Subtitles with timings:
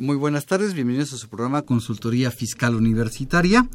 [0.00, 3.68] Muy buenas tardes, bienvenidos a su programa Consultoría Fiscal Universitaria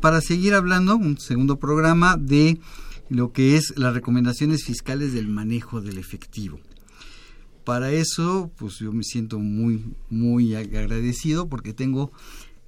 [0.00, 2.58] para seguir hablando, un segundo programa de
[3.08, 6.58] lo que es las recomendaciones fiscales del manejo del efectivo.
[7.62, 12.10] Para eso, pues yo me siento muy, muy agradecido porque tengo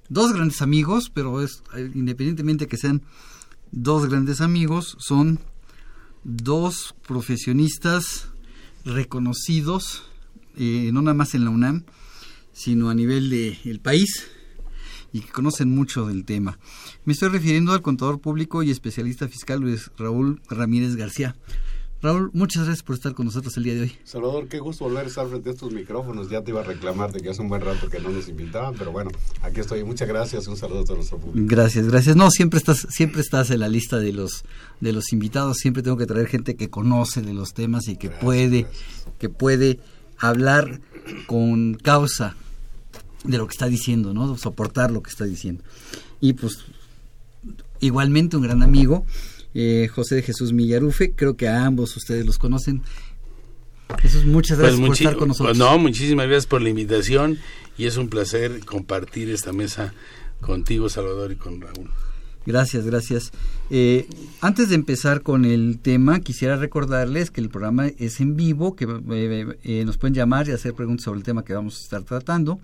[0.07, 3.01] dos grandes amigos, pero es, independientemente que sean
[3.73, 5.41] dos grandes amigos, son
[6.23, 8.29] dos profesionistas
[8.85, 10.03] reconocidos,
[10.55, 11.83] eh, no nada más en la UNAM,
[12.53, 14.27] sino a nivel del el país
[15.13, 16.57] y que conocen mucho del tema.
[17.05, 21.35] Me estoy refiriendo al contador público y especialista fiscal Luis Raúl Ramírez García.
[22.01, 23.91] Raúl, muchas gracias por estar con nosotros el día de hoy.
[24.03, 26.31] Salvador, qué gusto volver a estar frente a estos micrófonos.
[26.31, 28.73] Ya te iba a reclamar de que hace un buen rato que no nos invitaban,
[28.75, 29.11] pero bueno,
[29.43, 29.83] aquí estoy.
[29.83, 31.47] Muchas gracias, un saludo a todo nuestro público.
[31.47, 32.15] Gracias, gracias.
[32.15, 34.45] No, siempre estás, siempre estás en la lista de los
[34.79, 35.57] de los invitados.
[35.57, 38.83] Siempre tengo que traer gente que conoce de los temas y que Gracias, puede, gracias.
[39.19, 39.79] que puede
[40.17, 40.81] hablar
[41.27, 42.35] con causa
[43.23, 44.37] de lo que está diciendo, ¿no?
[44.37, 45.63] Soportar lo que está diciendo.
[46.19, 46.59] Y pues
[47.79, 49.05] igualmente un gran amigo,
[49.53, 52.81] eh, José de Jesús Millarufe, creo que a ambos ustedes los conocen.
[53.99, 55.57] Jesús, muchas gracias por estar con nosotros.
[55.57, 57.39] No, muchísimas gracias por la invitación
[57.77, 59.93] y es un placer compartir esta mesa
[60.39, 61.89] contigo, Salvador, y con Raúl.
[62.45, 63.31] Gracias, gracias.
[63.69, 64.07] Eh,
[64.41, 68.85] antes de empezar con el tema, quisiera recordarles que el programa es en vivo, que
[68.85, 72.01] eh, eh, nos pueden llamar y hacer preguntas sobre el tema que vamos a estar
[72.01, 72.59] tratando.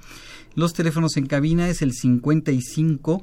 [0.55, 3.21] Los teléfonos en cabina es el 55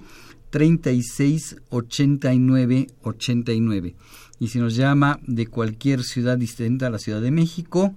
[0.50, 3.96] 36 89 89.
[4.38, 7.96] Y si nos llama de cualquier ciudad distinta a la Ciudad de México,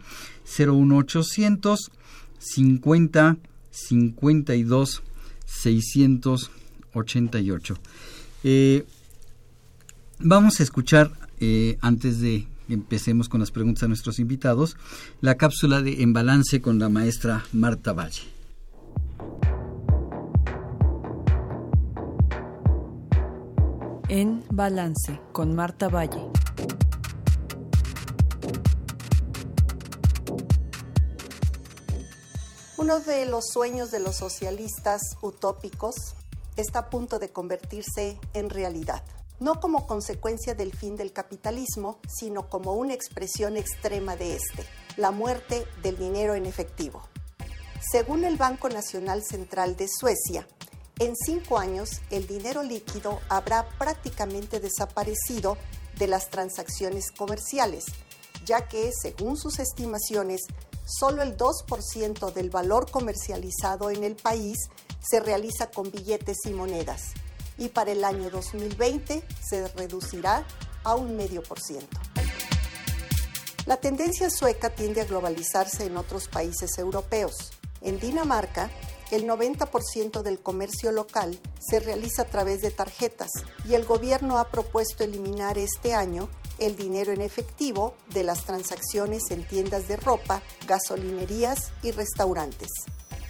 [0.58, 1.92] 01800
[2.40, 3.38] 50
[3.70, 5.04] 52
[5.46, 7.76] 688.
[8.44, 8.86] Eh,
[10.20, 14.78] vamos a escuchar, eh, antes de empecemos con las preguntas a nuestros invitados,
[15.22, 18.22] la cápsula de En Balance con la maestra Marta Valle.
[24.10, 26.22] En Balance con Marta Valle.
[32.78, 36.16] Uno de los sueños de los socialistas utópicos
[36.58, 39.04] está a punto de convertirse en realidad,
[39.40, 44.66] no como consecuencia del fin del capitalismo, sino como una expresión extrema de este,
[44.98, 47.04] la muerte del dinero en efectivo.
[47.92, 50.48] Según el Banco Nacional Central de Suecia,
[51.00, 55.58] en cinco años el dinero líquido habrá prácticamente desaparecido
[55.98, 57.86] de las transacciones comerciales,
[58.46, 60.42] ya que, según sus estimaciones,
[60.88, 64.58] solo el 2% del valor comercializado en el país
[65.02, 67.12] se realiza con billetes y monedas,
[67.58, 70.48] y para el año 2020 se reducirá
[70.84, 72.00] a un medio por ciento.
[73.66, 77.52] La tendencia sueca tiende a globalizarse en otros países europeos.
[77.82, 78.72] En Dinamarca,
[79.12, 83.30] el 90% del comercio local se realiza a través de tarjetas
[83.68, 89.24] y el gobierno ha propuesto eliminar este año el dinero en efectivo de las transacciones
[89.30, 92.70] en tiendas de ropa, gasolinerías y restaurantes.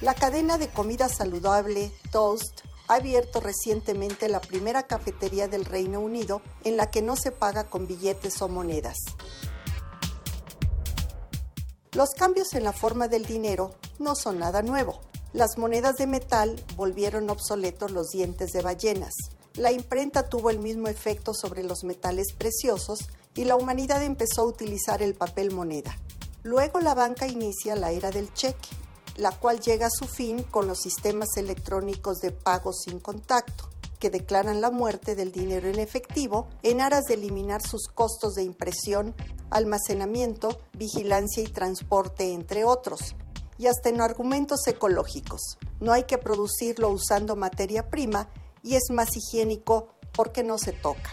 [0.02, 6.42] La cadena de comida saludable Toast ha abierto recientemente la primera cafetería del Reino Unido
[6.64, 8.98] en la que no se paga con billetes o monedas.
[11.94, 15.02] Los cambios en la forma del dinero no son nada nuevo.
[15.34, 19.14] Las monedas de metal volvieron obsoletos los dientes de ballenas.
[19.56, 23.00] La imprenta tuvo el mismo efecto sobre los metales preciosos
[23.38, 25.98] y la humanidad empezó a utilizar el papel moneda.
[26.44, 28.70] Luego la banca inicia la era del cheque,
[29.16, 33.70] la cual llega a su fin con los sistemas electrónicos de pago sin contacto,
[34.00, 38.44] que declaran la muerte del dinero en efectivo en aras de eliminar sus costos de
[38.44, 39.16] impresión,
[39.50, 43.16] almacenamiento, vigilancia y transporte, entre otros,
[43.58, 45.58] y hasta en argumentos ecológicos.
[45.80, 48.30] No hay que producirlo usando materia prima
[48.64, 51.12] y es más higiénico porque no se toca.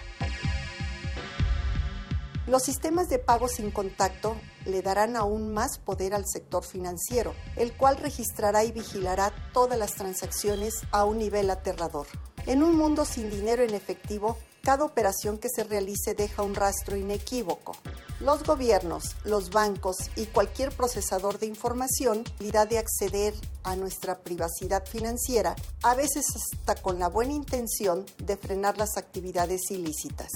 [2.46, 4.36] Los sistemas de pago sin contacto
[4.66, 9.94] le darán aún más poder al sector financiero, el cual registrará y vigilará todas las
[9.94, 12.06] transacciones a un nivel aterrador.
[12.46, 16.96] En un mundo sin dinero en efectivo, cada operación que se realice deja un rastro
[16.96, 17.76] inequívoco.
[18.20, 24.84] Los gobiernos, los bancos y cualquier procesador de información irá de acceder a nuestra privacidad
[24.86, 30.30] financiera, a veces hasta con la buena intención de frenar las actividades ilícitas.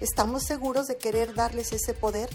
[0.00, 2.28] ¿Estamos seguros de querer darles ese poder?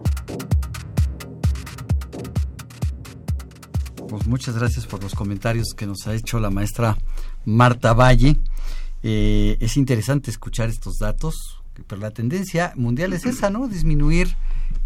[4.09, 6.97] Pues muchas gracias por los comentarios que nos ha hecho la maestra
[7.45, 8.35] Marta Valle.
[9.01, 13.69] Eh, es interesante escuchar estos datos, pero la tendencia mundial es esa, ¿no?
[13.69, 14.35] Disminuir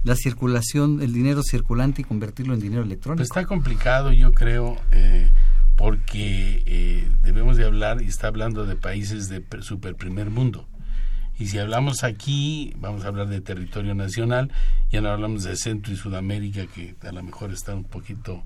[0.03, 3.17] la circulación, el dinero circulante y convertirlo en dinero electrónico.
[3.17, 5.31] Pues está complicado, yo creo, eh,
[5.75, 10.67] porque eh, debemos de hablar, y está hablando de países de super primer mundo.
[11.39, 14.51] Y si hablamos aquí, vamos a hablar de territorio nacional,
[14.91, 18.43] ya no hablamos de Centro y Sudamérica, que a lo mejor está un poquito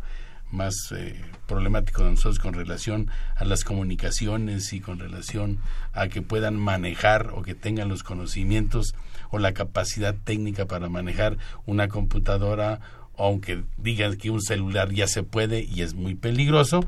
[0.52, 5.60] más eh, problemático de nosotros con relación a las comunicaciones y con relación
[5.94, 8.96] a que puedan manejar o que tengan los conocimientos
[9.30, 12.80] o la capacidad técnica para manejar una computadora,
[13.18, 16.86] aunque digan que un celular ya se puede y es muy peligroso,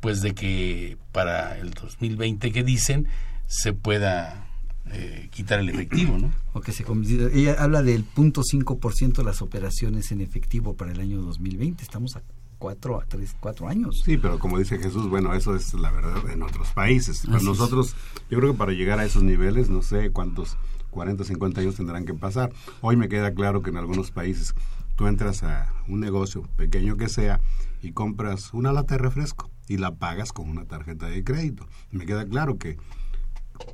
[0.00, 3.08] pues de que para el 2020 que dicen
[3.46, 4.43] se pueda
[4.90, 6.30] eh, quitar el efectivo, ¿no?
[6.52, 6.84] O que se
[7.32, 11.82] ella habla del 0.5% de las operaciones en efectivo para el año 2020.
[11.82, 12.22] Estamos a
[12.58, 14.02] cuatro a tres, cuatro años.
[14.04, 17.26] Sí, pero como dice Jesús, bueno, eso es la verdad en otros países.
[17.26, 17.94] Para nosotros,
[18.30, 20.56] yo creo que para llegar a esos niveles, no sé cuántos
[20.90, 22.52] 40, 50 años tendrán que pasar.
[22.80, 24.54] Hoy me queda claro que en algunos países
[24.96, 27.40] tú entras a un negocio, pequeño que sea,
[27.82, 31.66] y compras una lata de refresco y la pagas con una tarjeta de crédito.
[31.90, 32.78] Me queda claro que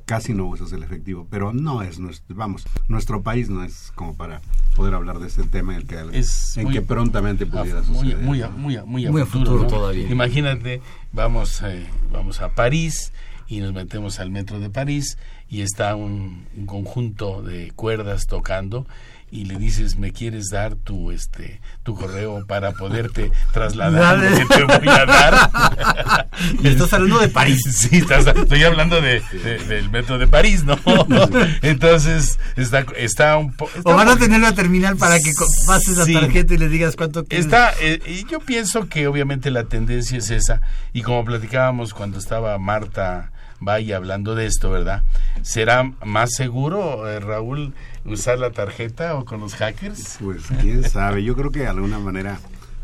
[0.05, 4.15] casi no usas el efectivo, pero no es nuestro, vamos, nuestro país no es como
[4.15, 4.41] para
[4.75, 8.17] poder hablar de este tema en el que, en que prontamente pudiera suceder.
[8.17, 10.09] Muy, muy, muy, a futuro, todavía.
[10.09, 10.81] Imagínate,
[11.11, 13.11] vamos, eh, vamos a París
[13.47, 15.17] y nos metemos al metro de París
[15.49, 18.87] y está un, conjunto de cuerdas tocando
[19.31, 24.45] y le dices me quieres dar tu este tu correo para poderte trasladar lo que
[24.45, 26.29] te voy a dar
[26.63, 27.61] estás hablando de París.
[27.71, 29.21] Sí estoy hablando de,
[29.67, 30.77] del metro de París no
[31.61, 35.31] entonces está está un poco o van a tener una terminal para que
[35.65, 37.45] pases la tarjeta y le digas cuánto quieres.
[37.45, 40.61] Está eh, y yo pienso que obviamente la tendencia es esa.
[40.93, 43.31] Y como platicábamos cuando estaba Marta
[43.61, 45.03] vaya hablando de esto, ¿verdad?
[45.43, 47.73] ¿Será más seguro, eh, Raúl,
[48.03, 50.17] usar la tarjeta o con los hackers?
[50.19, 52.39] Pues quién sabe, yo creo que de alguna manera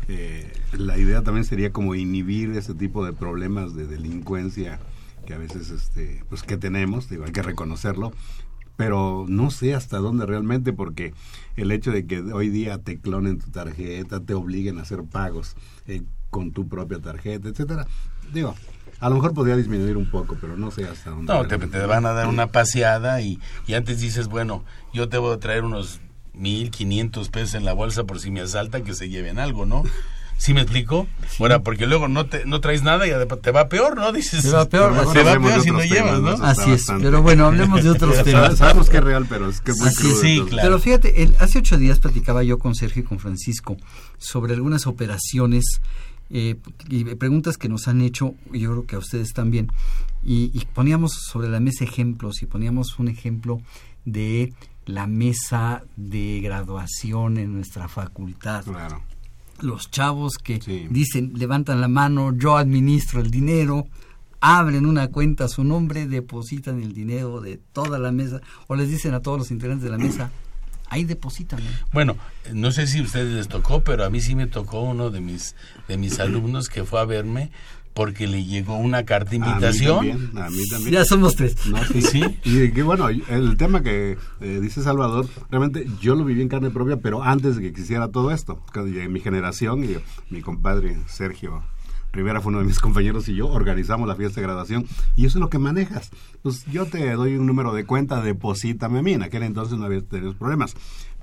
[0.06, 4.78] eh, la idea también sería como inhibir ese tipo de problemas de delincuencia
[5.26, 8.12] que a veces este pues que tenemos, digo, hay que reconocerlo,
[8.76, 11.12] pero no sé hasta dónde realmente porque
[11.56, 15.56] el hecho de que hoy día te clonen tu tarjeta, te obliguen a hacer pagos
[15.88, 17.86] eh, con tu propia tarjeta, etcétera.
[18.32, 18.54] Digo,
[19.00, 21.32] a lo mejor podría disminuir un poco, pero no sé hasta dónde.
[21.32, 25.34] No, te, van a dar una paseada y, y antes dices, bueno, yo te voy
[25.34, 26.00] a traer unos
[26.34, 29.84] mil quinientos pesos en la bolsa por si me asaltan, que se lleven algo, ¿no?
[30.38, 31.08] ¿Sí me explico?
[31.40, 33.10] Bueno, porque luego no te no traes nada y
[33.42, 34.12] te va peor, ¿no?
[34.12, 36.30] Dices, te va peor, te va peor si no llevas, ¿no?
[36.44, 38.56] Así es, pero bueno, hablemos de otros temas.
[38.56, 40.68] Sabemos que es real, pero es que es muy Así sí, claro.
[40.68, 43.76] Pero fíjate, el, hace ocho días platicaba yo con Sergio y con Francisco
[44.18, 45.80] sobre algunas operaciones
[46.30, 46.56] eh,
[46.88, 49.70] y preguntas que nos han hecho, yo creo que a ustedes también,
[50.22, 53.60] y, poníamos sobre la mesa ejemplos y poníamos un ejemplo
[54.04, 54.52] de
[54.84, 58.64] la mesa de graduación en nuestra facultad.
[59.60, 60.58] Los chavos que
[60.90, 63.86] dicen, levantan la mano, yo administro el dinero,
[64.40, 68.88] abren una cuenta a su nombre, depositan el dinero de toda la mesa, o les
[68.88, 70.30] dicen a todos los integrantes de la mesa,
[70.90, 71.60] ahí depositan.
[71.92, 72.16] Bueno,
[72.52, 75.20] no sé si a ustedes les tocó, pero a mí sí me tocó uno de
[75.20, 75.54] mis,
[75.86, 77.50] de mis alumnos que fue a verme
[77.94, 79.98] porque le llegó una carta de invitación.
[79.98, 80.92] A mí también, a mí también.
[80.92, 81.66] Ya somos tres.
[81.66, 82.00] No, sí.
[82.00, 82.22] Sí.
[82.44, 86.70] Y que bueno, el tema que eh, dice Salvador, realmente yo lo viví en carne
[86.70, 88.62] propia, pero antes de que quisiera todo esto.
[88.72, 89.96] Cuando llegué mi generación y
[90.30, 91.64] mi compadre Sergio
[92.12, 94.86] Rivera fue uno de mis compañeros y yo organizamos la fiesta de graduación
[95.16, 96.10] y eso es lo que manejas.
[96.42, 99.12] Pues yo te doy un número de cuenta, deposítame a mí.
[99.12, 100.74] En aquel entonces no había tenido problemas.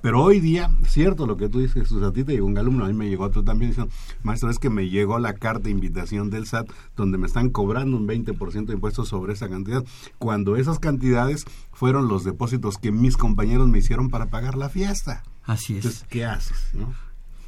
[0.02, 2.88] Pero hoy día, cierto lo que tú dices, a ti te llegó un alumno, a
[2.88, 6.30] mí me llegó otro también diciendo, maestro, es que me llegó la carta de invitación
[6.30, 9.84] del SAT donde me están cobrando un 20% de impuestos sobre esa cantidad,
[10.18, 15.24] cuando esas cantidades fueron los depósitos que mis compañeros me hicieron para pagar la fiesta.
[15.44, 15.84] Así es.
[15.84, 16.70] Entonces, ¿qué haces?
[16.74, 16.94] ¿no?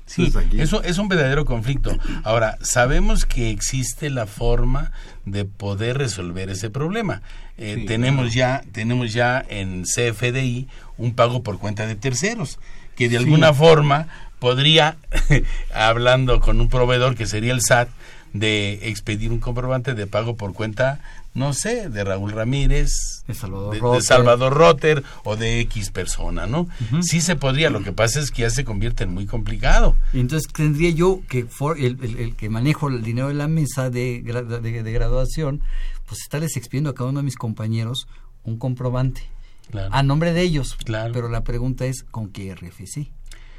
[0.09, 1.97] Sí, eso es un verdadero conflicto.
[2.25, 4.91] Ahora, sabemos que existe la forma
[5.27, 7.23] de poder resolver ese problema.
[7.59, 12.59] Eh, tenemos ya tenemos ya en CFDI un pago por cuenta de terceros
[12.97, 14.97] que de alguna forma podría,
[15.75, 17.89] hablando con un proveedor que sería el SAT,
[18.33, 21.01] de expedir un comprobante de pago por cuenta,
[21.35, 24.01] no sé, de Raúl Ramírez, de Salvador, de, Rotter.
[24.01, 26.69] de Salvador Rotter o de X persona, ¿no?
[27.01, 29.97] Sí se podría, lo que pasa es que ya se convierte en muy complicado.
[30.13, 33.91] Entonces tendría yo que for, el, el, el, que manejo el dinero de la mesa
[33.91, 35.63] de, de, de, graduación,
[36.07, 38.09] pues estarles expidiendo a cada uno de mis compañeros
[38.45, 39.23] un comprobante
[39.71, 39.91] Claro.
[39.93, 40.77] a nombre de ellos.
[40.83, 41.13] Claro.
[41.13, 43.11] Pero la pregunta es, ¿con qué RFC?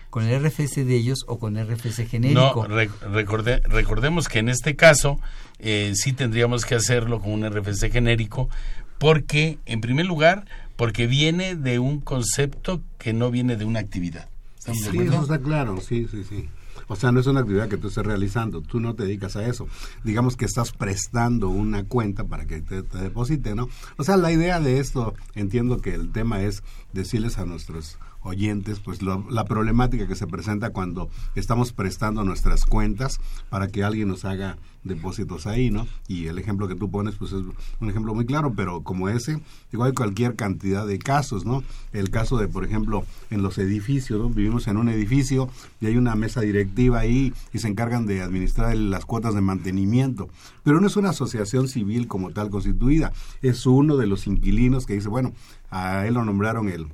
[0.10, 2.68] ¿Con el RFC de ellos o con RFC genérico?
[2.68, 5.20] No, re, recorde, recordemos que en este caso
[5.60, 8.50] eh, sí tendríamos que hacerlo con un RFC genérico
[8.98, 14.30] porque, en primer lugar, porque viene de un concepto que no viene de una actividad.
[14.58, 16.50] Sí, eso está claro, sí, sí, sí.
[16.88, 19.46] O sea, no es una actividad que tú estés realizando, tú no te dedicas a
[19.46, 19.68] eso.
[20.04, 23.70] Digamos que estás prestando una cuenta para que te, te deposite, ¿no?
[23.98, 28.80] O sea, la idea de esto, entiendo que el tema es decirles a nuestros oyentes,
[28.80, 34.08] pues lo, la problemática que se presenta cuando estamos prestando nuestras cuentas para que alguien
[34.08, 35.88] nos haga depósitos ahí, ¿no?
[36.08, 37.44] Y el ejemplo que tú pones, pues es
[37.80, 39.40] un ejemplo muy claro, pero como ese,
[39.72, 41.64] digo, hay cualquier cantidad de casos, ¿no?
[41.92, 44.30] El caso de, por ejemplo, en los edificios, ¿no?
[44.30, 45.50] Vivimos en un edificio
[45.82, 50.30] y hay una mesa directiva ahí y se encargan de administrar las cuotas de mantenimiento,
[50.64, 53.12] pero no es una asociación civil como tal constituida,
[53.42, 55.34] es uno de los inquilinos que dice, bueno,
[55.70, 56.88] a él lo nombraron el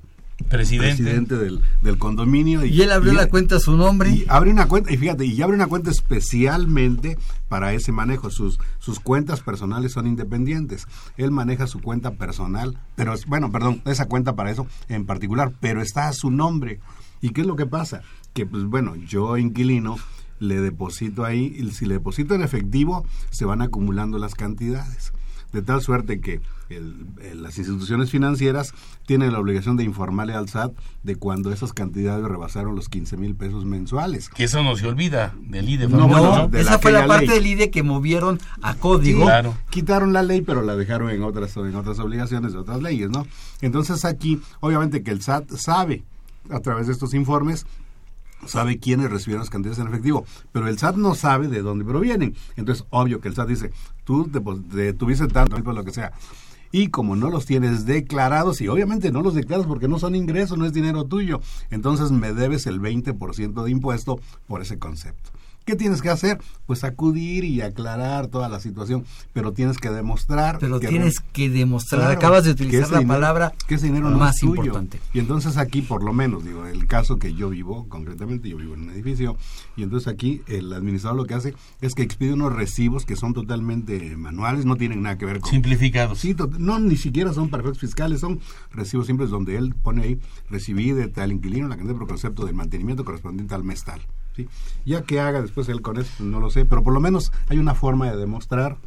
[0.49, 2.65] presidente, presidente del, del, condominio.
[2.65, 4.09] Y, y él abrió y, la cuenta a su nombre.
[4.09, 8.29] Y abre una cuenta, y fíjate, y abre una cuenta especialmente para ese manejo.
[8.29, 10.87] Sus, sus cuentas personales son independientes.
[11.17, 15.53] Él maneja su cuenta personal, pero es, bueno, perdón, esa cuenta para eso en particular,
[15.59, 16.79] pero está a su nombre.
[17.21, 18.01] ¿Y qué es lo que pasa?
[18.33, 19.97] Que, pues bueno, yo inquilino
[20.39, 25.13] le deposito ahí, y si le deposito en efectivo, se van acumulando las cantidades
[25.53, 28.73] de tal suerte que el, el, las instituciones financieras
[29.05, 30.73] tienen la obligación de informarle al SAT
[31.03, 34.29] de cuando esas cantidades rebasaron los 15 mil pesos mensuales.
[34.29, 35.87] Que eso no se olvida del IDE.
[35.87, 37.35] No, esa fue la parte ley.
[37.35, 39.19] del IDE que movieron a código.
[39.19, 39.55] Sí, claro.
[39.69, 43.27] Quitaron la ley, pero la dejaron en otras, en otras obligaciones de otras leyes, ¿no?
[43.61, 46.03] Entonces aquí, obviamente que el SAT sabe
[46.49, 47.65] a través de estos informes
[48.47, 52.35] sabe quiénes recibieron las cantidades en efectivo, pero el SAT no sabe de dónde provienen.
[52.55, 53.71] Entonces, obvio que el SAT dice,
[54.03, 56.13] tú te, te tuviste tanto, lo que sea.
[56.71, 60.57] Y como no los tienes declarados, y obviamente no los declaras porque no son ingresos,
[60.57, 65.31] no es dinero tuyo, entonces me debes el 20% de impuesto por ese concepto.
[65.65, 66.37] ¿Qué tienes que hacer?
[66.67, 69.03] Pues acudir y aclarar toda la situación,
[69.33, 70.59] pero tienes que demostrar.
[70.59, 72.01] Pero que tienes que demostrar.
[72.01, 74.61] Claro, Acabas de utilizar la dinero, palabra que ese dinero no más es tuyo.
[74.61, 74.99] importante.
[75.11, 78.75] Y entonces aquí, por lo menos, digo, el caso que yo vivo, concretamente, yo vivo
[78.75, 79.37] en un edificio,
[79.75, 83.33] y entonces aquí el administrador lo que hace es que expide unos recibos que son
[83.33, 85.49] totalmente manuales, no tienen nada que ver con.
[85.49, 86.19] Simplificados.
[86.19, 88.39] Sí, no, ni siquiera son para efectos fiscales, son
[88.71, 92.53] recibos simples donde él pone ahí, recibí de tal inquilino la cantidad por concepto del
[92.53, 94.01] mantenimiento correspondiente al mes tal.
[94.35, 94.47] ¿Sí?
[94.85, 97.57] Ya que haga después él con eso, no lo sé, pero por lo menos hay
[97.57, 98.77] una forma de demostrar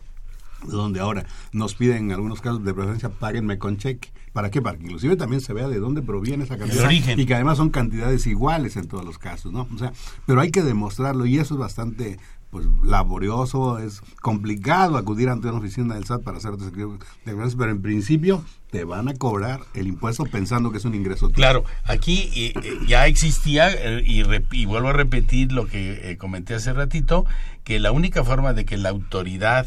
[0.66, 4.10] donde ahora nos piden en algunos casos de preferencia páguenme con cheque.
[4.32, 4.60] ¿Para qué?
[4.60, 6.84] Para que inclusive también se vea de dónde proviene esa cantidad.
[6.84, 7.18] origen.
[7.18, 9.68] Y que además son cantidades iguales en todos los casos, ¿no?
[9.74, 9.92] O sea,
[10.26, 12.18] pero hay que demostrarlo y eso es bastante
[12.50, 17.82] pues laborioso, es complicado acudir ante una oficina del SAT para hacer declaraciones, pero en
[17.82, 21.30] principio te van a cobrar el impuesto pensando que es un ingreso.
[21.30, 22.54] Claro, aquí eh,
[22.86, 27.26] ya existía, eh, y, y, vuelvo a repetir lo que eh, comenté hace ratito,
[27.64, 29.66] que la única forma de que la autoridad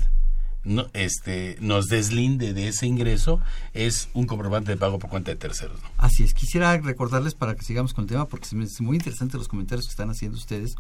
[0.64, 3.40] no, este, nos deslinde de ese ingreso
[3.74, 5.80] es un comprobante de pago por cuenta de terceros.
[5.98, 9.48] Así es, quisiera recordarles para que sigamos con el tema porque es muy interesante los
[9.48, 10.76] comentarios que están haciendo ustedes.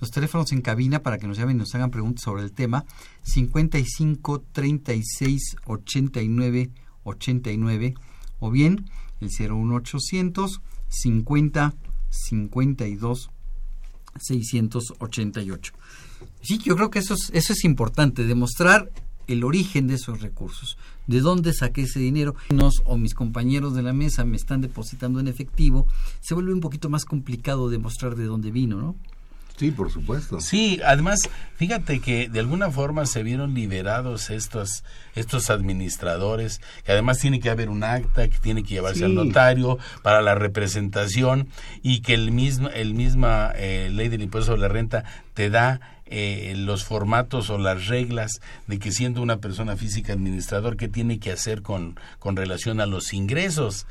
[0.00, 2.84] Los teléfonos en cabina para que nos llamen y nos hagan preguntas sobre el tema
[3.22, 6.70] 55 36 89
[7.04, 7.94] 89
[8.40, 11.74] o bien el 01800 50
[12.10, 13.30] 52
[14.20, 15.72] 688.
[16.42, 18.90] Sí, yo creo que eso es, eso es importante, demostrar
[19.26, 20.76] el origen de esos recursos,
[21.06, 25.20] de dónde saqué ese dinero, nos o mis compañeros de la mesa me están depositando
[25.20, 25.86] en efectivo,
[26.20, 28.96] se vuelve un poquito más complicado demostrar de dónde vino, ¿no?
[29.56, 30.40] Sí, por supuesto.
[30.40, 34.82] Sí, además, fíjate que de alguna forma se vieron liberados estos
[35.14, 39.78] estos administradores, que además tiene que haber un acta, que tiene que llevarse al notario
[40.02, 41.48] para la representación
[41.82, 45.04] y que el mismo el misma eh, ley del impuesto sobre la renta
[45.34, 50.76] te da eh, los formatos o las reglas de que siendo una persona física administrador,
[50.76, 53.86] qué tiene que hacer con, con relación a los ingresos.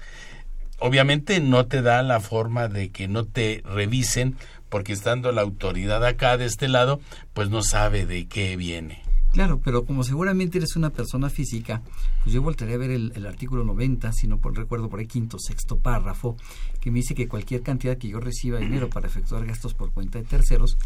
[0.79, 4.36] Obviamente no te da la forma de que no te revisen
[4.70, 7.00] porque estando la autoridad acá de este lado,
[7.34, 9.03] pues no sabe de qué viene.
[9.34, 11.82] Claro, pero como seguramente eres una persona física,
[12.22, 15.39] pues yo volveré a ver el, artículo 90, si no por, recuerdo por ahí quinto,
[15.39, 16.38] sexto párrafo,
[16.79, 20.20] que me dice que cualquier cantidad que yo reciba dinero para efectuar gastos por cuenta
[20.20, 20.77] de terceros,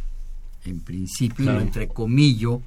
[0.65, 2.59] en principio, entre comillas,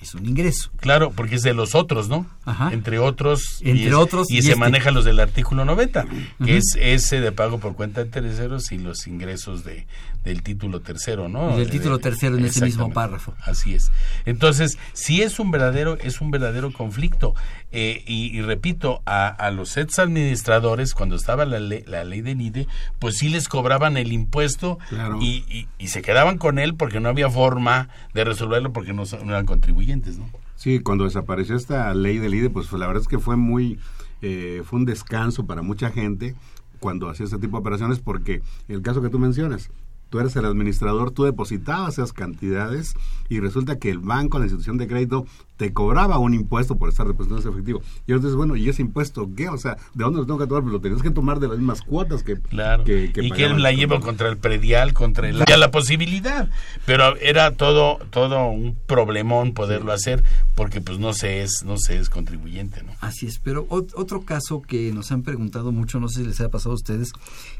[0.00, 0.70] es un ingreso.
[0.78, 2.26] Claro, porque es de los otros, ¿no?
[2.44, 2.72] Ajá.
[2.72, 3.60] Entre otros.
[3.60, 4.30] Entre y otros.
[4.30, 4.56] Y, se este.
[4.56, 6.06] maneja los del artículo 90,
[6.42, 9.86] que es ese de pago por cuenta de terceros y los ingresos de,
[10.24, 11.56] del título tercero, ¿no?
[11.56, 13.34] Del título tercero en ese mismo párrafo.
[13.44, 13.92] Así es.
[14.24, 17.34] Entonces, si es un verdadero, es un verdadero conflicto.
[17.72, 22.40] Eh, y, repito, a, a, los ex administradores, cuando estaba la, ley, la ley del
[22.40, 22.66] IDE,
[22.98, 24.78] pues sí les cobraban el impuesto
[25.20, 29.30] y, y, se quedaban con él porque no había forma de resolverlo porque no, no
[29.30, 30.28] eran contribuyentes, ¿no?
[30.56, 33.78] Sí, cuando desapareció esta ley del IDE, pues la verdad es que fue muy,
[34.20, 36.34] eh, fue un descanso para mucha gente
[36.80, 39.70] cuando hacía este tipo de operaciones porque el caso que tú mencionas,
[40.10, 42.94] tú eres el administrador, tú depositabas esas cantidades
[43.28, 45.26] y resulta que el banco, la institución de crédito,
[45.56, 47.82] te cobraba un impuesto por estar representando ese efectivo.
[48.06, 49.48] Y entonces, bueno, ¿y ese impuesto qué?
[49.48, 50.62] O sea, ¿de dónde lo tengo que tomar?
[50.62, 52.40] Pues lo tenías que tomar de las mismas cuotas que...
[52.40, 52.82] Claro.
[52.86, 55.44] y que él la lleva contra el predial, contra el...
[55.44, 56.48] Ya la posibilidad.
[56.86, 60.22] Pero era todo todo un problemón poderlo hacer
[60.54, 62.92] porque pues no se es no se es contribuyente, ¿no?
[63.00, 66.48] Así es, pero otro caso que nos han preguntado mucho, no sé si les ha
[66.48, 67.12] pasado a ustedes,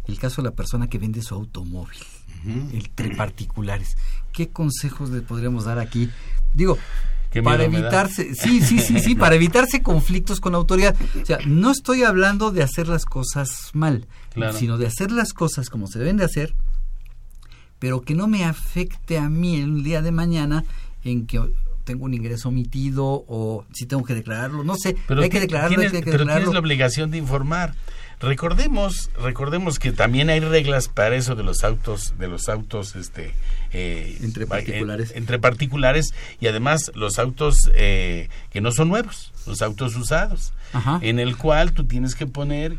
[0.07, 1.99] el caso de la persona que vende su automóvil
[2.45, 3.97] entre particulares.
[4.33, 6.11] ¿Qué consejos le podríamos dar aquí?
[6.55, 6.79] Digo,
[7.45, 10.97] para evitarse, sí, sí, sí, sí, para evitarse conflictos con autoridad.
[11.21, 14.07] O sea, no estoy hablando de hacer las cosas mal,
[14.59, 16.55] sino de hacer las cosas como se deben de hacer,
[17.79, 20.65] pero que no me afecte a mí en el día de mañana
[21.05, 21.41] en que
[21.85, 25.81] tengo un ingreso omitido o si tengo que declararlo, no sé, pero hay que declararlo,
[25.81, 26.27] hay que declararlo.
[26.27, 27.75] Pero tienes la obligación de informar.
[28.21, 33.33] Recordemos, recordemos que también hay reglas para eso de los autos, de los autos, este,
[33.73, 39.63] eh, entre particulares, entre particulares y además los autos eh, que no son nuevos, los
[39.63, 40.53] autos usados,
[41.01, 42.77] en el cual tú tienes que poner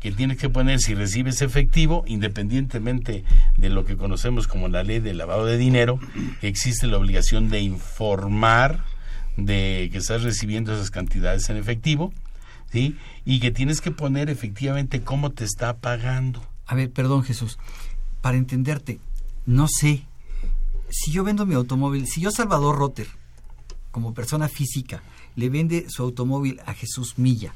[0.00, 3.24] que tienes que poner si recibes efectivo, independientemente
[3.56, 5.98] de lo que conocemos como la ley del lavado de dinero,
[6.42, 8.84] existe la obligación de informar
[9.36, 12.12] de que estás recibiendo esas cantidades en efectivo
[12.70, 12.96] ¿sí?
[13.24, 16.42] Y que tienes que poner efectivamente cómo te está pagando.
[16.66, 17.58] A ver, perdón Jesús,
[18.20, 19.00] para entenderte,
[19.46, 20.04] no sé,
[20.88, 23.08] si yo vendo mi automóvil, si yo Salvador Rotter,
[23.90, 25.02] como persona física,
[25.34, 27.52] le vende su automóvil a Jesús Milla,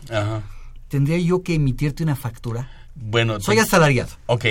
[0.94, 2.70] ¿tendría yo que emitirte una factura?
[2.94, 4.10] Bueno, soy asalariado.
[4.26, 4.44] Ok,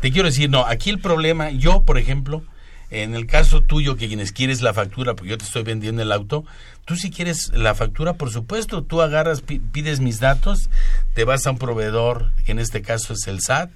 [0.00, 2.42] te quiero decir, no, aquí el problema, yo, por ejemplo,
[2.88, 6.10] en el caso tuyo, que quienes quieres la factura, porque yo te estoy vendiendo el
[6.10, 6.46] auto,
[6.86, 10.70] tú si quieres la factura, por supuesto, tú agarras, pides mis datos,
[11.12, 13.68] te vas a un proveedor, que en este caso es el SAT,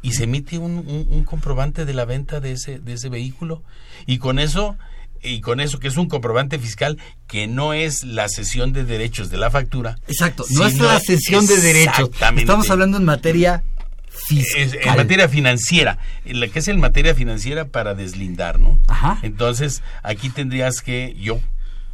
[0.00, 3.64] y se emite un, comprobante de la venta de ese, de ese vehículo.
[4.06, 4.76] Y con eso
[5.22, 9.30] y con eso que es un comprobante fiscal que no es la cesión de derechos
[9.30, 9.98] de la factura.
[10.06, 12.10] Exacto, no es la cesión de derechos.
[12.36, 13.62] Estamos hablando en materia
[14.30, 18.78] en materia financiera, en la que es en materia financiera para deslindar, ¿no?
[18.88, 19.18] Ajá.
[19.22, 21.40] Entonces, aquí tendrías que, yo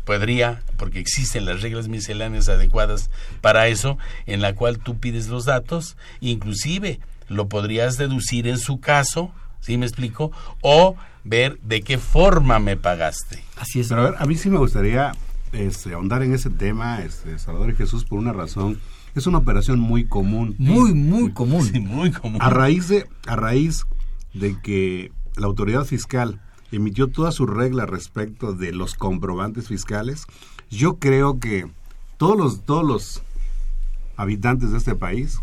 [0.04, 3.10] podría, porque existen las reglas misceláneas adecuadas
[3.40, 8.80] para eso, en la cual tú pides los datos, inclusive lo podrías deducir en su
[8.80, 10.30] caso, ¿sí me explico?
[10.60, 13.42] O ver de qué forma me pagaste.
[13.56, 13.88] Así es.
[13.88, 15.12] Pero a ver, a mí sí me gustaría
[15.52, 18.78] este, ahondar en ese tema, este, Salvador y Jesús, por una razón
[19.14, 20.56] es una operación muy común.
[20.58, 21.70] Muy, muy común.
[21.86, 22.42] muy común.
[22.42, 23.86] A raíz de, a raíz
[24.32, 26.40] de que la autoridad fiscal
[26.72, 30.26] emitió todas sus reglas respecto de los comprobantes fiscales,
[30.70, 31.70] yo creo que
[32.16, 33.22] todos los, todos los
[34.16, 35.38] habitantes de este país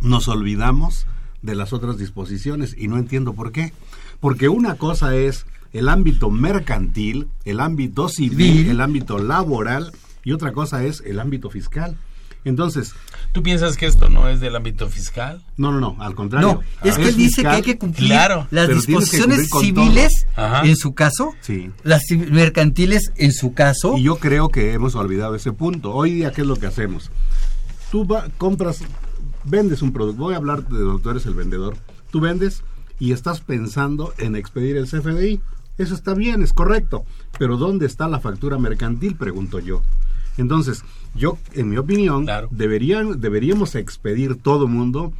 [0.00, 1.06] nos olvidamos
[1.42, 3.72] de las otras disposiciones y no entiendo por qué.
[4.20, 9.92] Porque una cosa es el ámbito mercantil, el ámbito civil, el ámbito laboral
[10.24, 11.96] y otra cosa es el ámbito fiscal.
[12.44, 12.94] Entonces,
[13.32, 15.42] ¿tú piensas que esto no es del ámbito fiscal?
[15.58, 16.62] No, no, no, al contrario.
[16.82, 20.26] No, es que él dice que hay que cumplir claro, las disposiciones civiles
[20.64, 21.70] en su caso, sí.
[21.82, 23.96] las mercantiles en su caso.
[23.98, 25.92] Y yo creo que hemos olvidado ese punto.
[25.92, 27.10] Hoy día, ¿qué es lo que hacemos?
[27.90, 28.80] Tú compras,
[29.44, 30.22] vendes un producto.
[30.22, 31.76] Voy a hablar de donde tú eres el vendedor.
[32.10, 32.62] Tú vendes
[33.00, 35.40] y estás pensando en expedir el CFDI.
[35.78, 37.04] Eso está bien, es correcto.
[37.38, 39.16] Pero ¿dónde está la factura mercantil?
[39.16, 39.82] Pregunto yo.
[40.36, 40.84] Entonces,
[41.14, 45.12] yo, en mi opinión, deberían, deberíamos expedir todo mundo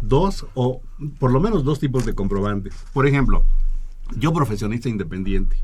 [0.00, 0.82] dos o
[1.18, 2.74] por lo menos dos tipos de comprobantes.
[2.92, 3.44] Por ejemplo,
[4.16, 5.56] yo profesionista independiente,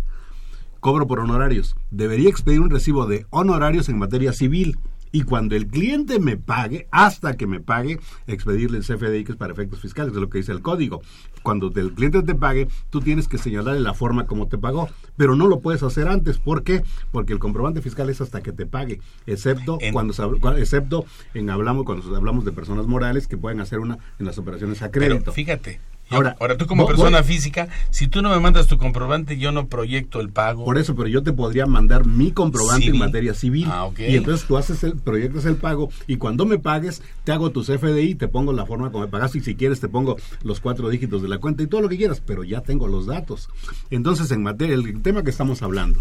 [0.81, 1.77] cobro por honorarios.
[1.91, 4.79] Debería expedir un recibo de honorarios en materia civil
[5.13, 9.39] y cuando el cliente me pague, hasta que me pague, expedirle el CFDI que es
[9.39, 11.03] para efectos fiscales, es lo que dice el código.
[11.43, 15.37] Cuando el cliente te pague, tú tienes que señalarle la forma como te pagó, pero
[15.37, 16.39] no lo puedes hacer antes.
[16.39, 16.83] ¿Por qué?
[17.13, 20.13] Porque el comprobante fiscal es hasta que te pague, excepto cuando
[20.57, 24.83] excepto en hablamos cuando hablamos de personas morales que pueden hacer una en las operaciones
[24.83, 25.33] a crédito.
[25.33, 29.51] fíjate, Ahora, ahora tú como persona física, si tú no me mandas tu comprobante, yo
[29.51, 30.65] no proyecto el pago.
[30.65, 33.67] Por eso, pero yo te podría mandar mi comprobante en materia civil.
[33.69, 37.51] Ah, y entonces tú haces el, proyectas el pago y cuando me pagues, te hago
[37.51, 40.61] tu CFDI, te pongo la forma como me pagas y si quieres te pongo los
[40.61, 43.49] cuatro dígitos de la cuenta y todo lo que quieras, pero ya tengo los datos.
[43.91, 46.01] Entonces, en materia, el tema que estamos hablando,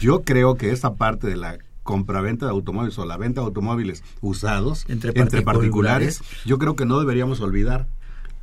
[0.00, 4.02] yo creo que esa parte de la compraventa de automóviles o la venta de automóviles
[4.20, 7.86] usados entre particulares, yo creo que no deberíamos olvidar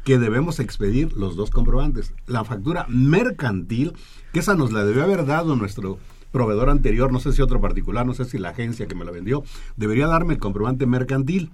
[0.04, 2.14] que debemos expedir los dos comprobantes.
[2.28, 3.94] La factura mercantil,
[4.32, 5.98] que esa nos la debió haber dado nuestro
[6.32, 9.12] proveedor anterior, no sé si otro particular, no sé si la agencia que me la
[9.12, 9.44] vendió,
[9.78, 11.52] debería darme el comprobante mercantil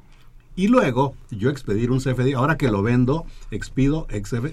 [0.60, 2.34] y luego yo expedir un CFDI.
[2.34, 4.08] Ahora que lo vendo, expido,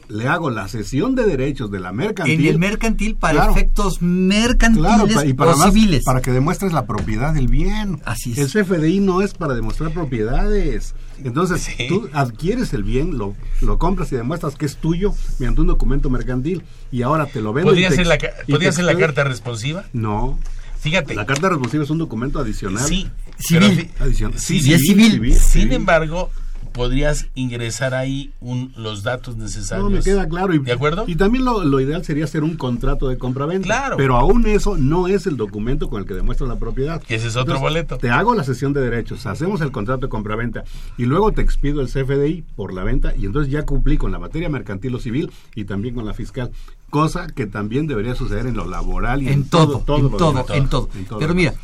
[0.08, 2.42] le hago la cesión de derechos de la mercantil.
[2.42, 6.04] En el mercantil para efectos mercantiles y para o civiles.
[6.04, 8.00] Para que demuestres la propiedad del bien.
[8.04, 8.54] Así es.
[8.54, 10.94] El CFDI no es para demostrar propiedades.
[11.24, 15.66] Entonces, tú adquieres el bien, lo, lo compras y demuestras que es tuyo mediante un
[15.66, 17.72] documento mercantil y ahora te lo vendo.
[17.72, 18.16] ¿Podría, ser la,
[18.48, 19.86] ¿podría ser la carta responsiva?
[19.92, 20.38] No.
[20.78, 21.16] Fíjate.
[21.16, 22.86] La carta responsiva es un documento adicional.
[22.86, 23.90] Sí, civil.
[24.36, 26.30] Sí, civil, Sin embargo,
[26.76, 29.90] podrías ingresar ahí un, los datos necesarios.
[29.90, 30.54] No, me queda claro.
[30.54, 31.04] Y, ¿De acuerdo?
[31.06, 33.64] Y también lo, ideal sería hacer un contrato de compra-venta.
[33.64, 33.96] Claro.
[33.96, 37.02] Pero aún eso no es el documento con el que demuestras la propiedad.
[37.08, 37.96] ese es otro boleto.
[37.96, 40.64] Te hago la sesión de derechos, hacemos el contrato de compra-venta
[40.98, 44.18] y luego te expido el CFDI por la venta y entonces ya cumplí con la
[44.18, 46.50] materia mercantil o civil y también con la fiscal.
[46.90, 50.68] Cosa que también debería suceder en lo laboral y en, todo, todo, en, todo, en
[50.68, 51.54] todo, Pero mira,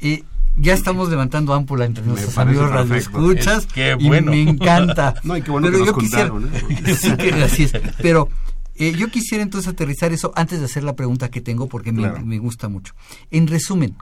[0.00, 0.24] eh,
[0.56, 5.14] ya estamos levantando ámpula entre nuestros amigos radioescuchas y me encanta.
[5.24, 6.32] no, y qué bueno pero que yo quisiera,
[6.86, 6.94] ¿eh?
[6.98, 7.72] sí, que, así es.
[7.98, 8.28] Pero
[8.74, 12.08] eh, yo quisiera entonces aterrizar eso antes de hacer la pregunta que tengo porque me,
[12.24, 12.94] me gusta mucho.
[13.30, 13.96] En resumen,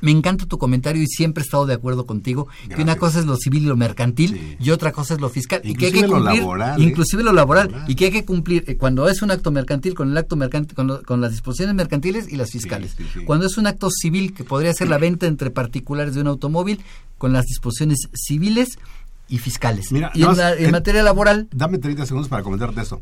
[0.00, 3.26] me encanta tu comentario y siempre he estado de acuerdo contigo que una cosa es
[3.26, 6.06] lo civil y lo mercantil y otra cosa es lo fiscal y que hay que
[6.06, 6.74] cumplir ¿eh?
[6.78, 10.10] inclusive lo laboral, y que hay que cumplir eh, cuando es un acto mercantil con
[10.10, 12.96] el acto mercantil con, las disposiciones mercantiles y las fiscales.
[13.24, 16.80] cuando es un acto civil que podría ser la venta entre particulares de un automóvil
[17.18, 18.78] con las disposiciones civiles
[19.28, 19.90] y fiscales.
[19.90, 21.48] y en, materia laboral.
[21.50, 23.00] Dame 30 segundos para comentarte eso.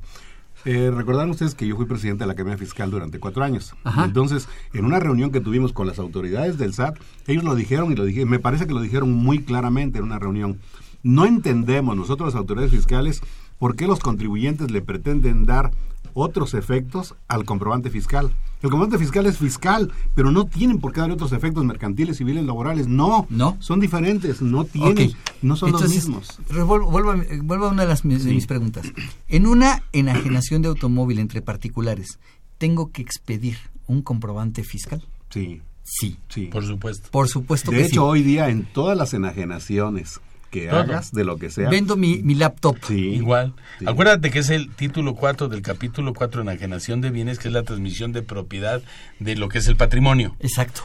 [0.64, 3.75] Eh, recordarán ustedes que yo fui presidente de la Academia Fiscal durante cuatro años.
[4.05, 7.96] Entonces, en una reunión que tuvimos con las autoridades del SAT, ellos lo dijeron y
[7.96, 10.61] lo dije, me parece que lo dijeron muy claramente en una reunión.
[11.03, 13.22] No entendemos nosotros las autoridades fiscales
[13.62, 15.70] por qué los contribuyentes le pretenden dar
[16.14, 18.33] otros efectos al comprobante fiscal.
[18.61, 22.44] El comprobante fiscal es fiscal, pero no tienen por qué dar otros efectos mercantiles, civiles,
[22.44, 22.88] laborales.
[22.88, 23.57] No, no.
[23.61, 26.40] Son diferentes, no tienen, no son los mismos.
[26.51, 28.85] Vuelvo, a una de, las, mis preguntas.
[29.29, 32.18] En una enajenación de automóvil entre particulares,
[32.59, 35.07] ¿tengo que expedir un comprobante fiscal?
[35.31, 35.62] Sí.
[35.85, 36.16] Sí.
[36.29, 36.46] sí.
[36.46, 37.11] Por supuesto.
[37.12, 40.20] Por supuesto de hecho, hoy día en todas las enajenaciones
[40.53, 41.71] que hagas de lo que sea.
[41.71, 42.77] Vendo mi, laptop.
[42.87, 43.55] Sí, Igual.
[43.87, 47.62] Acuérdate que es el título 4 del capítulo 4 enajenación de bienes, que es la
[47.62, 48.83] transmisión de propiedad
[49.19, 50.37] de lo que es el patrimonio.
[50.41, 50.83] Exacto.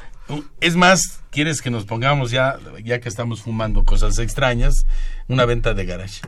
[0.62, 4.86] Es más, quieres que nos pongamos ya, ya que estamos fumando cosas extrañas,
[5.28, 6.22] una venta de garage.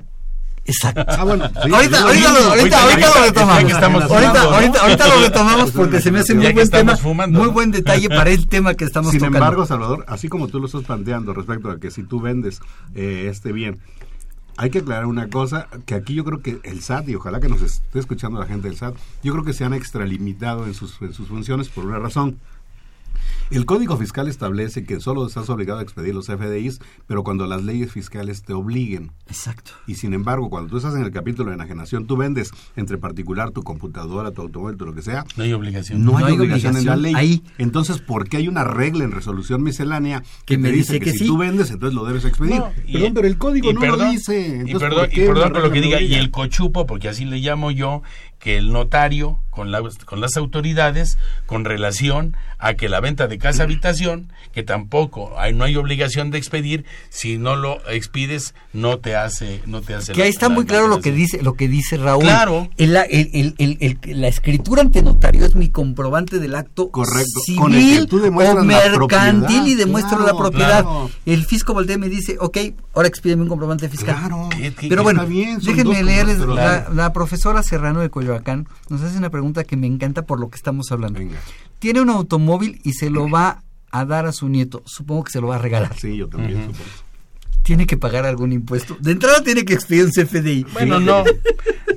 [0.70, 1.04] Exacto.
[1.08, 4.12] Ah, bueno, ahorita, ahorita, lo, ahorita, ahorita, lo retomamos.
[4.12, 8.08] ahorita, ahorita, ahorita, lo retomamos porque se me hace muy buen tema, muy buen detalle
[8.10, 9.38] para el tema que estamos Sin tocando.
[9.38, 12.62] Sin embargo, Salvador, así como tú lo estás planteando respecto a que si tú vendes
[12.96, 13.80] eh, este bien,
[14.58, 17.48] hay que aclarar una cosa, que aquí yo creo que el SAT, y ojalá que
[17.48, 21.02] nos esté escuchando la gente del SAT, yo creo que se han extralimitado en sus,
[21.02, 22.38] en sus funciones por una razón.
[23.52, 27.64] El Código Fiscal establece que solo estás obligado a expedir los FDIs, pero cuando las
[27.64, 29.12] leyes fiscales te obliguen.
[29.28, 29.72] Exacto.
[29.88, 33.52] Y sin embargo, cuando tú estás en el capítulo de enajenación, tú vendes entre particular
[33.52, 35.26] tu computadora, tu automóvil, tu lo que sea.
[35.36, 36.04] No hay obligación.
[36.04, 37.14] No, hay, obligación, en la ley.
[37.16, 37.44] Ahí.
[37.58, 41.38] Entonces, ¿por qué hay una regla en resolución miscelánea que, me dice que, si tú
[41.38, 42.62] vendes, entonces lo debes expedir?
[42.92, 44.64] perdón, pero el código no lo dice.
[44.66, 47.72] y perdón, y perdón por lo que diga, y el cochupo, porque así le llamo
[47.72, 48.02] yo,
[48.40, 53.38] que el notario con, la, con las autoridades con relación a que la venta de
[53.38, 59.00] casa habitación que tampoco hay no hay obligación de expedir si no lo expides no
[59.00, 61.68] te hace no te hace que ahí está muy claro lo que dice lo que
[61.68, 62.24] dice Raúl.
[62.24, 62.70] Claro.
[62.78, 67.42] El, el, el, la escritura ante notario es mi comprobante del acto correcto.
[67.46, 70.86] civil con el que tú o mercantil y demuestro la propiedad.
[71.26, 72.58] el fisco voltea y me dice ok
[72.94, 74.50] ahora expídeme un comprobante fiscal claro,
[74.88, 78.29] pero bueno bien, déjenme leerles la, la profesora Serrano de Coyoacán
[78.90, 81.20] nos hace una pregunta que me encanta por lo que estamos hablando.
[81.80, 84.84] Tiene un automóvil y se lo va a dar a su nieto.
[84.86, 85.96] Supongo que se lo va a regalar.
[85.98, 87.10] Sí, yo también supongo
[87.70, 88.98] tiene que pagar algún impuesto.
[89.00, 90.66] De entrada tiene que expedir un CFDI.
[90.74, 91.24] Bueno, no.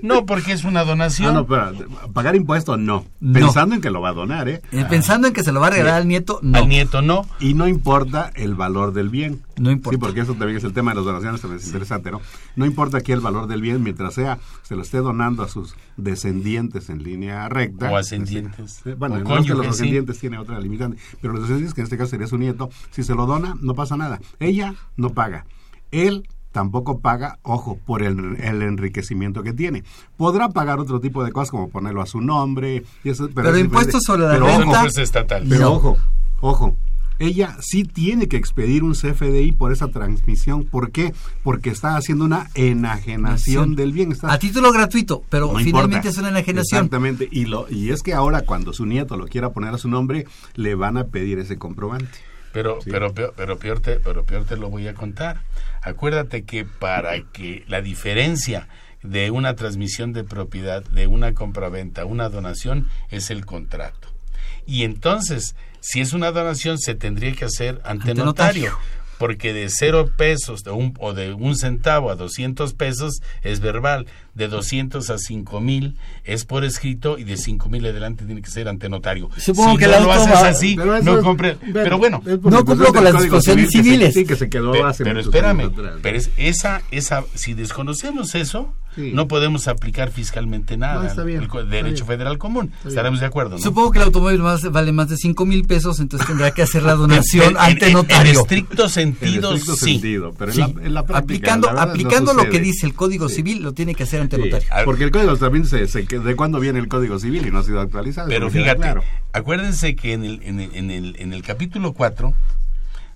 [0.03, 1.31] No, porque es una donación.
[1.31, 1.73] Ah, no, pero
[2.13, 3.07] pagar impuestos no.
[3.33, 4.61] Pensando en que lo va a donar, ¿eh?
[4.73, 6.59] eh pensando en que se lo va a regalar al nieto, no.
[6.59, 7.25] Al nieto no.
[7.39, 9.43] Y no importa el valor del bien.
[9.59, 9.97] No importa.
[9.97, 12.21] Sí, porque eso también es el tema de las donaciones, también es interesante, ¿no?
[12.57, 15.75] No importa aquí el valor del bien, mientras sea, se lo esté donando a sus
[15.97, 17.91] descendientes en línea recta.
[17.91, 18.83] O ascendientes.
[18.99, 21.99] Bueno, no es que los descendientes tiene otra limitante, pero los descendientes, que en este
[21.99, 24.21] caso sería su nieto, si se lo dona, no pasa nada.
[24.41, 25.45] Ella no paga
[25.93, 29.85] él tampoco paga, ojo, por el, enriquecimiento que tiene.
[30.17, 32.85] Podrá pagar otro tipo de cosas como ponerlo a su nombre.
[33.05, 34.87] Y eso, pero, impuestos sobre la renta.
[34.87, 35.47] estatal.
[35.49, 35.97] Pero ojo,
[36.41, 36.77] ojo.
[37.23, 40.65] Ella sí tiene que expedir un CFDI por esa transmisión.
[40.65, 41.15] ¿Por qué?
[41.45, 44.13] Porque está haciendo una enajenación del bien.
[44.23, 46.81] a título gratuito, pero finalmente es una enajenación.
[46.81, 47.29] Exactamente.
[47.31, 50.27] Y, lo, y es que ahora cuando su nieto lo quiera poner a su nombre,
[50.57, 52.19] le van a pedir ese comprobante.
[52.53, 55.43] Pero, pero, pero, peor te, pero peor te lo voy a contar.
[55.81, 58.67] Acuérdate que para que la diferencia
[59.05, 64.09] de una transmisión de propiedad, de una compraventa, una donación, es el contrato.
[64.67, 68.79] Y entonces, si es una donación, se tendría que hacer ante, notario
[69.19, 74.09] porque de cero pesos de un, o de un centavo a 200 pesos es verbal,
[74.35, 78.51] de 200 a 5 mil es por escrito y de 5 mil adelante tiene que
[78.51, 79.31] ser ante notario.
[79.37, 83.17] Supongo si que no lo haces así, no compre, pero bueno, no cumplo con las
[83.17, 84.13] disposiciones civiles.
[84.13, 85.71] Sí, que se quedó pero, pero espérame,
[86.03, 91.13] pero es, esa, esa, si desconocemos eso, no podemos aplicar fiscalmente nada.
[91.13, 92.73] el derecho federal común.
[92.87, 93.57] Estaremos de acuerdo.
[93.57, 93.59] ¿no?
[93.59, 96.95] Supongo que el automóvil vale más de 5 mil pesos, entonces tendrá que hacer la
[96.97, 98.33] donación ante notario.
[98.33, 100.01] En estricto sentido, sí.
[100.39, 104.03] pero en, la, práctica, aplicando, aplicando lo que dice el Código Civil, lo tiene que
[104.05, 104.69] hacer ante notario.
[104.85, 107.81] Porque el Código también se, de cuándo viene el Código Civil y no ha sido
[107.81, 108.29] actualizado.
[108.29, 108.95] Pero fíjate,
[109.33, 112.35] acuérdense que en el, en el, en el, en el capítulo 4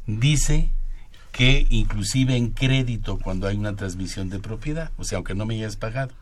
[0.06, 0.70] dice
[1.36, 5.56] que inclusive en crédito cuando hay una transmisión de propiedad, o sea, aunque no me
[5.56, 6.12] hayas pagado,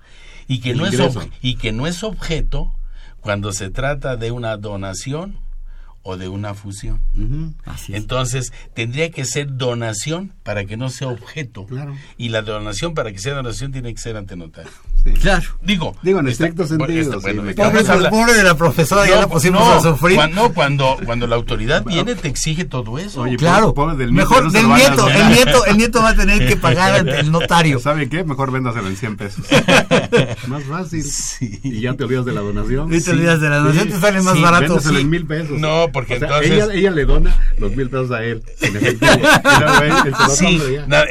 [0.48, 0.98] y que, no es,
[1.40, 2.74] y que no es objeto
[3.20, 5.38] cuando se trata de una donación
[6.02, 7.00] o de una fusión.
[7.88, 11.66] Entonces, tendría que ser donación para que no sea objeto.
[12.18, 14.72] Y la donación para que sea donación tiene que ser ante notario.
[15.12, 15.42] Claro.
[15.62, 17.20] Digo, Digo en estricto sentido.
[17.20, 20.16] pobre, de la profesora, ya la pusimos a sufrir.
[20.16, 23.22] Cuando, cuando, cuando la autoridad viene, te exige todo eso.
[23.22, 23.74] Oye, claro.
[23.98, 27.30] del Mejor del nieto, el nieto, el nieto va a tener que pagar ante el
[27.30, 27.78] notario.
[27.84, 28.24] ¿Sabe qué?
[28.24, 29.44] Mejor véndaselo en 100 pesos.
[30.48, 31.04] más fácil.
[31.40, 32.92] Y ya te olvidas de la donación.
[32.92, 34.74] Y te olvidas de la donación, te sale más barato.
[34.74, 35.60] Véndaselo en mil pesos.
[35.60, 36.50] No, porque entonces.
[36.50, 39.12] Ella, ella, le dona los mil pesos a él, en efectivo.
[40.34, 40.60] sí,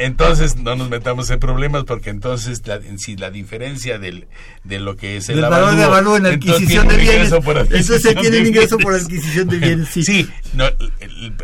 [0.00, 2.62] entonces no nos metamos en problemas, porque entonces,
[2.96, 4.26] si la diferencia del
[4.64, 7.32] de lo que es el, el valor de avalúo en adquisición de bienes.
[7.70, 9.88] Eso se tiene ingreso por adquisición de bienes.
[9.90, 10.64] Sí, no,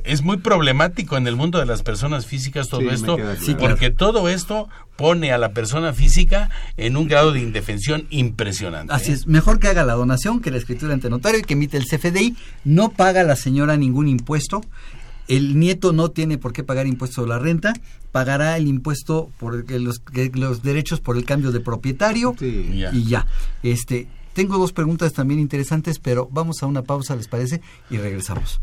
[0.05, 3.19] es muy problemático en el mundo de las personas físicas todo esto,
[3.59, 8.93] porque todo esto pone a la persona física en un grado de indefensión impresionante.
[8.93, 9.15] Así ¿eh?
[9.15, 11.87] es, mejor que haga la donación que la escritura ante notario y que emite el
[11.87, 14.61] CFDI, no paga la señora ningún impuesto,
[15.31, 17.73] el nieto no tiene por qué pagar impuesto de la renta,
[18.11, 20.03] pagará el impuesto por los,
[20.35, 23.29] los derechos por el cambio de propietario y ya.
[23.63, 27.61] Este, tengo dos preguntas también interesantes, pero vamos a una pausa, ¿les parece?
[27.91, 28.61] Y regresamos.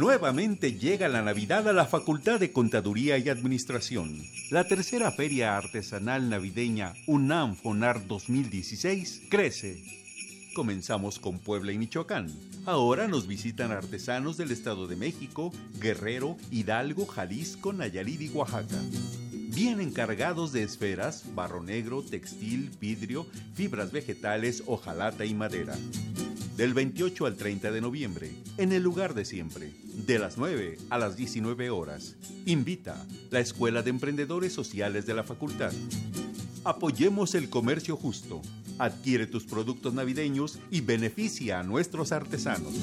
[0.00, 4.16] Nuevamente llega la Navidad a la Facultad de Contaduría y Administración.
[4.50, 9.84] La tercera feria artesanal navideña UNAM FONAR 2016 crece.
[10.54, 12.28] Comenzamos con Puebla y Michoacán.
[12.64, 18.80] Ahora nos visitan artesanos del Estado de México, Guerrero, Hidalgo, Jalisco, Nayarit y Oaxaca.
[19.54, 25.76] Vienen cargados de esferas, barro negro, textil, vidrio, fibras vegetales, hojalata y madera.
[26.60, 30.98] Del 28 al 30 de noviembre, en el lugar de siempre, de las 9 a
[30.98, 32.16] las 19 horas.
[32.44, 35.72] Invita la Escuela de Emprendedores Sociales de la Facultad.
[36.62, 38.42] Apoyemos el comercio justo.
[38.78, 42.74] Adquiere tus productos navideños y beneficia a nuestros artesanos.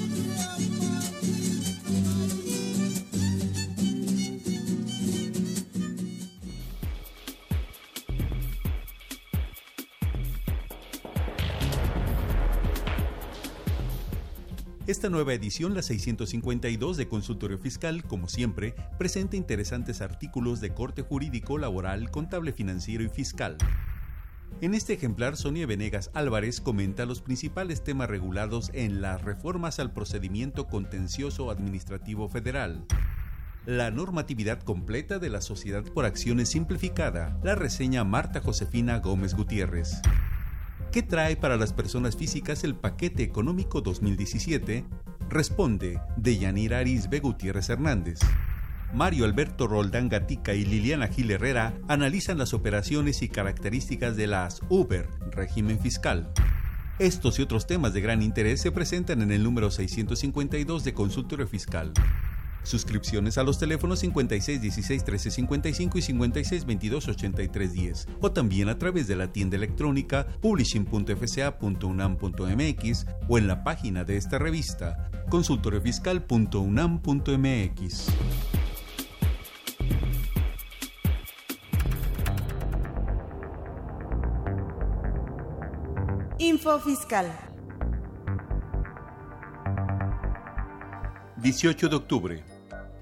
[14.98, 21.02] Esta nueva edición, la 652 de Consultorio Fiscal, como siempre, presenta interesantes artículos de corte
[21.02, 23.56] jurídico, laboral, contable financiero y fiscal.
[24.60, 29.92] En este ejemplar, Sonia Venegas Álvarez comenta los principales temas regulados en las reformas al
[29.92, 32.84] procedimiento contencioso administrativo federal.
[33.66, 40.02] La normatividad completa de la Sociedad por Acciones Simplificada, la reseña Marta Josefina Gómez Gutiérrez.
[40.92, 44.86] ¿Qué trae para las personas físicas el paquete económico 2017?
[45.28, 48.20] Responde de Yanira Arisbe Gutiérrez Hernández.
[48.94, 54.62] Mario Alberto Roldán Gatica y Liliana Gil Herrera analizan las operaciones y características de las
[54.70, 56.32] Uber, régimen fiscal.
[56.98, 61.46] Estos y otros temas de gran interés se presentan en el número 652 de Consultorio
[61.46, 61.92] Fiscal.
[62.68, 68.68] Suscripciones a los teléfonos 56 16 13 55 y 56 22 83 10 o también
[68.68, 78.06] a través de la tienda electrónica publishing.fca.unam.mx o en la página de esta revista consultoriofiscal.unam.mx.
[86.38, 87.32] Info Fiscal.
[91.38, 92.47] 18 de octubre.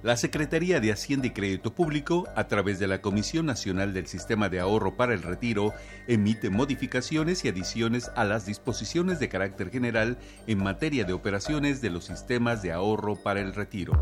[0.07, 4.49] La Secretaría de Hacienda y Crédito Público, a través de la Comisión Nacional del Sistema
[4.49, 5.75] de Ahorro para el Retiro,
[6.07, 10.17] emite modificaciones y adiciones a las disposiciones de carácter general
[10.47, 14.01] en materia de operaciones de los sistemas de ahorro para el retiro.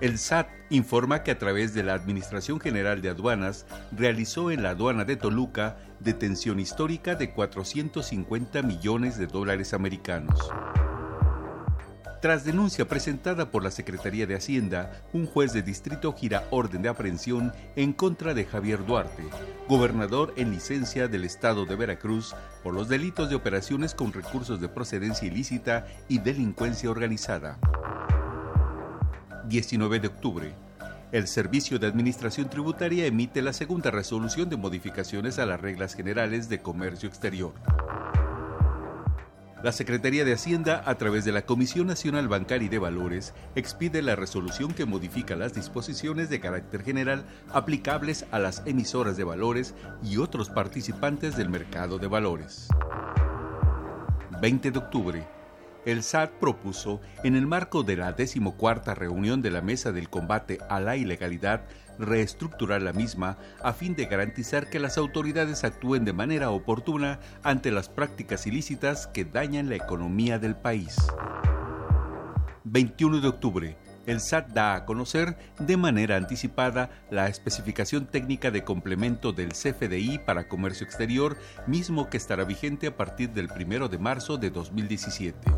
[0.00, 4.70] El SAT informa que a través de la Administración General de Aduanas realizó en la
[4.70, 10.50] aduana de Toluca detención histórica de 450 millones de dólares americanos.
[12.20, 16.90] Tras denuncia presentada por la Secretaría de Hacienda, un juez de distrito gira orden de
[16.90, 19.24] aprehensión en contra de Javier Duarte,
[19.66, 24.68] gobernador en licencia del estado de Veracruz, por los delitos de operaciones con recursos de
[24.68, 27.58] procedencia ilícita y delincuencia organizada.
[29.46, 30.54] 19 de octubre.
[31.12, 36.50] El Servicio de Administración Tributaria emite la segunda resolución de modificaciones a las reglas generales
[36.50, 37.54] de comercio exterior.
[39.62, 44.00] La Secretaría de Hacienda, a través de la Comisión Nacional Bancaria y de Valores, expide
[44.00, 49.74] la resolución que modifica las disposiciones de carácter general aplicables a las emisoras de valores
[50.02, 52.68] y otros participantes del mercado de valores.
[54.40, 55.28] 20 de octubre.
[55.84, 60.58] El SAT propuso, en el marco de la decimocuarta reunión de la Mesa del Combate
[60.70, 61.66] a la Ilegalidad,
[62.00, 67.70] reestructurar la misma a fin de garantizar que las autoridades actúen de manera oportuna ante
[67.70, 70.96] las prácticas ilícitas que dañan la economía del país.
[72.64, 73.76] 21 de octubre.
[74.06, 80.18] El SAT da a conocer de manera anticipada la especificación técnica de complemento del CFDI
[80.18, 81.36] para comercio exterior,
[81.66, 85.52] mismo que estará vigente a partir del 1 de marzo de 2017.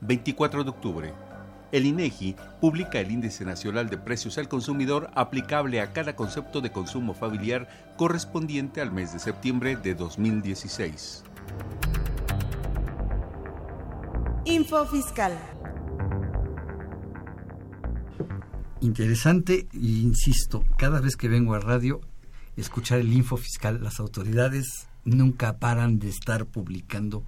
[0.00, 1.25] 24 de octubre
[1.72, 6.70] el INEGI publica el Índice Nacional de Precios al Consumidor aplicable a cada concepto de
[6.70, 11.24] consumo familiar correspondiente al mes de septiembre de 2016.
[14.44, 15.32] Info Fiscal.
[18.80, 22.00] Interesante e insisto, cada vez que vengo a radio,
[22.56, 27.24] escuchar el info fiscal, las autoridades nunca paran de estar publicando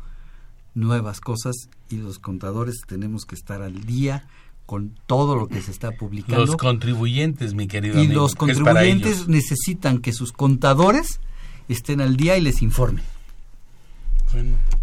[0.75, 4.27] nuevas cosas y los contadores tenemos que estar al día
[4.67, 6.45] con todo lo que se está publicando.
[6.45, 8.03] Los contribuyentes, mi querido.
[8.03, 11.21] Y los contribuyentes necesitan que sus contadores
[11.69, 13.03] estén al día y les informen.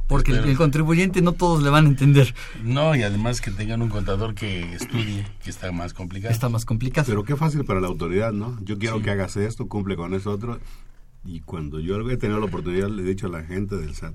[0.07, 2.33] Porque el, contribuyente no todos le van a entender.
[2.63, 6.33] No, y además que tengan un contador que estudie, que está más complicado.
[6.33, 7.07] Está más complicado.
[7.07, 8.57] Pero qué fácil para la autoridad, ¿no?
[8.63, 10.59] Yo quiero que hagas esto, cumple con eso otro.
[11.25, 14.13] Y cuando yo he tenido la oportunidad, le he dicho a la gente del SAT,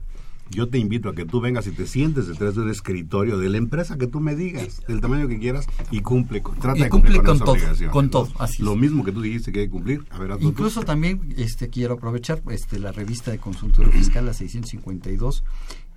[0.50, 3.48] yo te invito a que tú vengas y te sientes detrás de un escritorio de
[3.48, 6.90] la empresa que tú me digas, del tamaño que quieras, y cumple, con, trata de
[6.90, 7.56] cumplir con, todo,
[7.90, 10.04] con todo, así Lo mismo que tú dijiste que hay que cumplir.
[10.10, 15.44] A ver, Incluso también este quiero aprovechar este la revista de consultorio fiscal, la 652.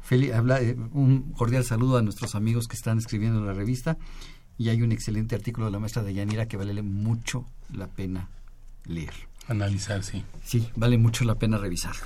[0.02, 3.98] Feli, habla, eh, un cordial saludo a nuestros amigos que están escribiendo en la revista
[4.58, 8.30] y hay un excelente artículo de la maestra de Yanira que vale mucho la pena
[8.86, 9.14] leer.
[9.48, 10.24] Analizar, sí.
[10.44, 12.06] Sí, vale mucho la pena revisarlo.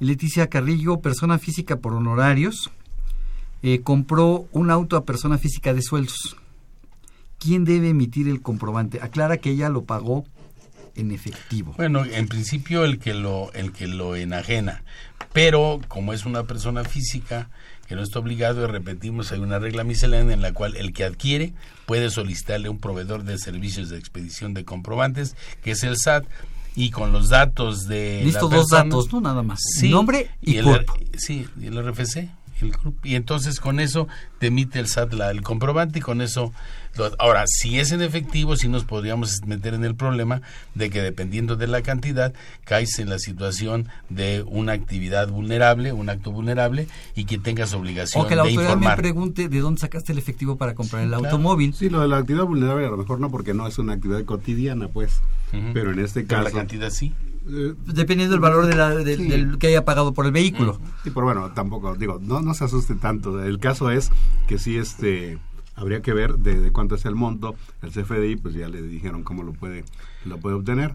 [0.00, 2.70] Leticia Carrillo, persona física por honorarios,
[3.62, 6.36] eh, compró un auto a persona física de sueldos.
[7.38, 9.00] ¿Quién debe emitir el comprobante?
[9.02, 10.24] Aclara que ella lo pagó
[10.94, 11.74] en efectivo.
[11.76, 14.84] Bueno, en principio el que lo el que lo enajena,
[15.32, 17.50] pero como es una persona física
[17.86, 21.04] que no está obligado y repetimos hay una regla miscelánea en la cual el que
[21.04, 21.52] adquiere
[21.86, 26.24] puede solicitarle a un proveedor de servicios de expedición de comprobantes, que es el SAT
[26.76, 29.20] y con los datos de Listo dos persona- datos, ¿no?
[29.20, 29.60] Nada más.
[29.62, 30.94] Sí, Nombre y, el, cuerpo.
[31.16, 32.28] Sí, y el RFC.
[32.64, 34.08] El y entonces con eso
[34.38, 36.52] te emite el SAT la- el comprobante y con eso...
[36.96, 40.42] lo- ahora, si es en efectivo, sí nos podríamos meter en el problema
[40.74, 42.32] de que dependiendo de la cantidad,
[42.64, 48.24] caes en la situación de una actividad vulnerable, un acto vulnerable, y que tengas obligación
[48.24, 48.98] O que la de autoridad me informar.
[48.98, 51.24] pregunte de dónde sacaste el efectivo para comprar el Claro.
[51.24, 51.74] automóvil.
[51.74, 54.24] Sí, lo de la actividad vulnerable a lo mejor no, porque no es una actividad
[54.24, 55.20] cotidiana, pues.
[55.72, 56.54] Pero en este Pero caso...
[56.54, 57.12] la cantidad sí.
[57.48, 59.28] Eh, Dependiendo del valor de la- del- Sí.
[59.28, 60.78] del que haya pagado por el vehículo.
[61.02, 63.42] Sí, pero bueno, tampoco, digo, no, no se asuste tanto.
[63.42, 64.10] El caso es
[64.46, 65.38] que sí, este,
[65.74, 67.54] habría que ver de, de cuánto es el monto.
[67.82, 69.84] El CFDI, pues ya le dijeron cómo lo puede,
[70.24, 70.94] lo puede obtener.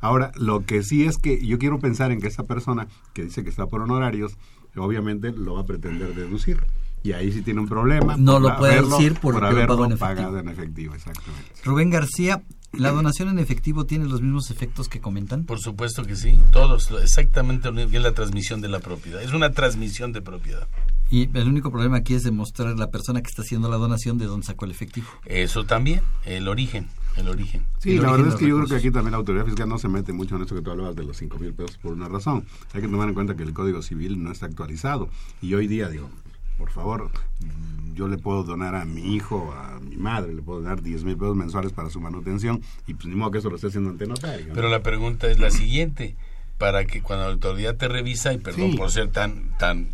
[0.00, 3.42] Ahora, lo que sí es que yo quiero pensar en que esta persona que dice
[3.42, 4.36] que está por honorarios,
[4.76, 6.58] obviamente lo va a pretender deducir.
[7.02, 8.16] Y ahí sí tiene un problema.
[8.16, 9.98] No por lo puede haberlo- decir porque por lo pagó haberlo en efectivo.
[10.16, 11.50] pagado en efectivo, exactamente.
[11.64, 12.42] Rubén García,
[12.72, 15.44] ¿la donación en efectivo tiene los mismos efectos que comentan?
[15.44, 18.80] Por supuesto que sí, todos, lo- exactamente lo mismo, que es la transmisión de la
[18.80, 19.22] propiedad.
[19.22, 20.68] Es una transmisión de propiedad.
[21.10, 24.26] Y el único problema aquí es demostrar la persona que está haciendo la donación de
[24.26, 25.06] dónde sacó el efectivo.
[25.24, 27.64] Eso también, el origen, el origen.
[27.78, 29.68] Sí, El la origen verdad es que yo creo que aquí también la autoridad fiscal
[29.70, 31.94] no se mete mucho en esto que tú hablabas de los 5 mil pesos por
[31.94, 32.44] una razón.
[32.74, 35.08] Hay que tomar en cuenta que el Código Civil no está actualizado.
[35.40, 36.10] Y hoy día, digo,
[36.58, 40.60] por favor, mm, yo le puedo donar a mi hijo, a mi madre, le puedo
[40.60, 43.56] donar 10 mil pesos mensuales para su manutención y pues ni modo que eso lo
[43.56, 44.48] esté haciendo ante notario.
[44.48, 44.54] ¿no?
[44.54, 46.16] Pero la pregunta es la siguiente,
[46.58, 48.76] para que cuando la autoridad te revisa, y perdón Sí.
[48.76, 49.88] por ser tan, tan,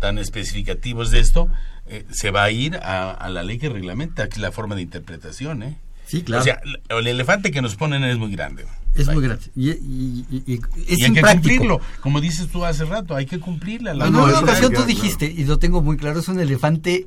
[0.00, 1.48] tan especificativos de esto,
[1.86, 4.74] eh, se va a ir a, a la ley que reglamenta, que es la forma
[4.74, 5.78] de interpretación, ¿eh?
[6.06, 6.42] Sí, claro.
[6.42, 8.66] O sea, el elefante que nos ponen es muy grande.
[8.94, 9.44] Es muy grande.
[9.56, 11.48] Y, y- y- y- es y hay que impráctico.
[11.56, 11.80] cumplirlo.
[12.00, 13.94] Como dices tú hace rato, hay que cumplirla.
[13.94, 17.06] La en una ocasión tú dijiste, y lo tengo muy claro, es un elefante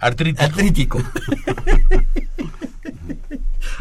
[0.00, 0.42] Artrítico.
[0.44, 1.02] artrítico.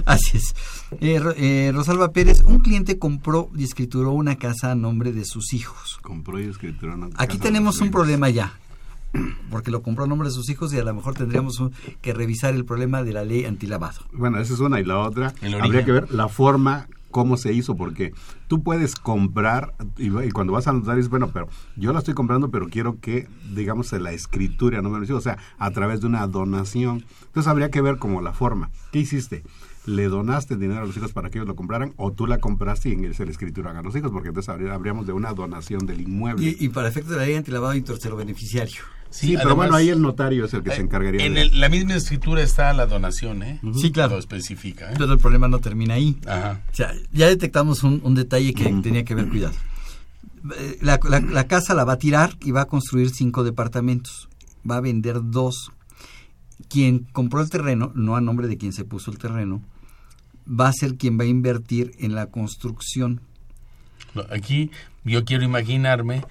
[0.06, 0.56] Así es.
[1.01, 5.53] Eh, eh, Rosalba Pérez, un cliente compró y escrituró una casa a nombre de sus
[5.53, 5.97] hijos.
[6.01, 8.53] Compró y escrituró una Aquí casa tenemos de un problema ya,
[9.49, 12.14] porque lo compró a nombre de sus hijos y a lo mejor tendríamos un- que
[12.14, 14.01] revisar el problema de la ley antilavado.
[14.14, 15.34] Bueno, esa es una y la otra.
[15.62, 18.13] Habría que ver la forma, cómo se hizo, porque
[18.49, 21.47] tú puedes comprar y, cuando vas a notar dices, bueno, pero
[21.78, 25.38] yo la estoy comprando, pero quiero que, digamos, la escritura, no me lo o sea,
[25.57, 27.05] a través de una donación.
[27.28, 28.70] Entonces habría que ver como la forma.
[28.91, 29.43] ¿Qué hiciste?
[29.86, 32.90] ¿Le donaste dinero a los hijos para que ellos lo compraran o tú la compraste
[32.90, 34.12] y en se la escritura a los hijos?
[34.12, 36.44] Porque entonces habría- habríamos de una donación del inmueble.
[36.60, 38.82] Y, y para efectos de la ley antilavado tercero beneficiario.
[39.12, 41.42] sí, pero además, bueno, ahí el notario es el que se eh, encargaría En de
[41.44, 43.62] el- la misma escritura está la donación, ¿eh?
[43.76, 44.14] Sí, claro.
[44.14, 44.96] Lo especifica, ¿eh?
[44.98, 46.18] Pero el problema no termina ahí.
[46.28, 46.62] Ajá.
[46.72, 49.54] O sea, ya detectamos un, un detalle que tenía que haber cuidado.
[50.60, 54.30] Eh, La, la- la casa la va a tirar y va a construir cinco departamentos.
[54.70, 55.72] Va a vender dos.
[56.70, 59.62] Quien compró el terreno, no a nombre de quien se puso el terreno,
[60.48, 63.22] va a ser quien va a invertir en la construcción.
[64.30, 64.72] Aquí
[65.04, 66.24] yo quiero imaginarme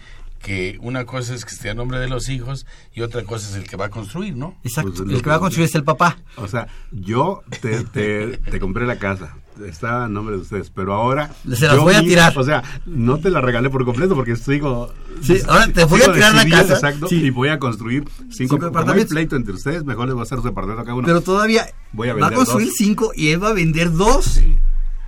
[0.45, 3.57] que una cosa es que esté a nombre de los hijos y otra cosa es
[3.57, 4.57] el que va a construir, ¿no?
[4.63, 4.93] Exacto.
[5.05, 6.19] Pues, el que va a construir es el papá.
[6.37, 9.37] O sea, yo te, te, te compré la casa,
[9.67, 11.31] está a nombre de ustedes, pero ahora...
[11.45, 12.39] Se las yo voy a mismo- tirar.
[12.39, 14.93] O sea, no te la regalé por completo porque sigo...
[15.23, 16.75] Sí, ahora te voy a tirar la casa.
[16.75, 17.17] Exacto, Sí.
[17.25, 19.11] y voy a construir cinco, Cinco como hay departamentos.
[19.15, 21.07] pleito entre ustedes, mejor les voy a hacer departamento a cada uno.
[21.07, 22.77] Pero todavía Voy a va a vender construir dos.
[22.77, 24.25] cinco y él va a vender dos.
[24.27, 24.57] Sí.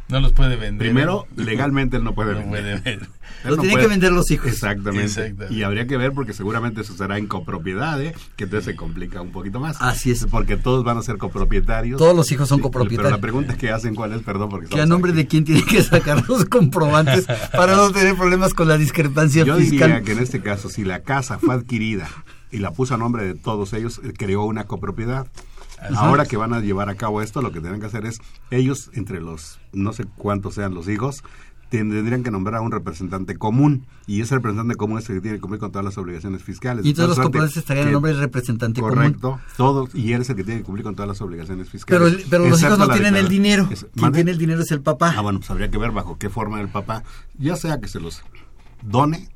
[0.09, 0.87] No los puede vender.
[0.87, 2.81] Primero, legalmente él no puede No vender.
[2.81, 3.09] puede vender.
[3.51, 4.47] Lo no tienen puede- que vender los hijos.
[4.49, 5.05] Exactamente.
[5.07, 5.55] Exactamente.
[5.55, 8.15] Y habría que ver porque seguramente eso será en copropiedad, ¿eh?
[8.37, 9.77] que entonces se complica un poquito más.
[9.81, 10.27] Así es.
[10.31, 11.99] Porque todos van a ser copropietarios.
[11.99, 13.09] Todos los hijos son copropietarios.
[13.11, 14.23] Pero la pregunta que hacen, ¿cuál es?
[14.23, 15.23] Perdón, porque Que a nombre aquí.
[15.23, 19.57] de quién tiene que sacar los comprobantes para no tener problemas con la discrepancia Yo
[19.57, 19.89] fiscal.
[19.91, 22.09] diría que en este caso, si la casa fue adquirida
[22.51, 25.27] y la puso a nombre de todos ellos, eh, creó una copropiedad.
[25.95, 28.19] Ahora que van a llevar a cabo esto, lo que tienen que hacer es,
[28.51, 31.23] ellos, entre los, no sé cuántos sean los hijos,
[31.69, 33.87] tendrían que nombrar a un representante común.
[34.07, 36.87] Y ese representante común es el que tiene que cumplir con todas las obligaciones fiscales.
[36.87, 39.41] Y todos los comprobantes estarían que- nombre del representante Correcto, común.
[39.57, 41.73] todos, y él es el que tiene que cumplir con todas las obligaciones Pero,
[42.07, 42.13] fiscales.
[42.25, 43.69] el- pero los hijos no tienen el dinero.
[43.71, 45.15] Es- Quien tiene el dinero es el papá.
[45.17, 47.03] Ah, bueno, pues habría que ver bajo qué forma el papá,
[47.39, 48.23] ya sea que se los
[48.83, 49.29] done,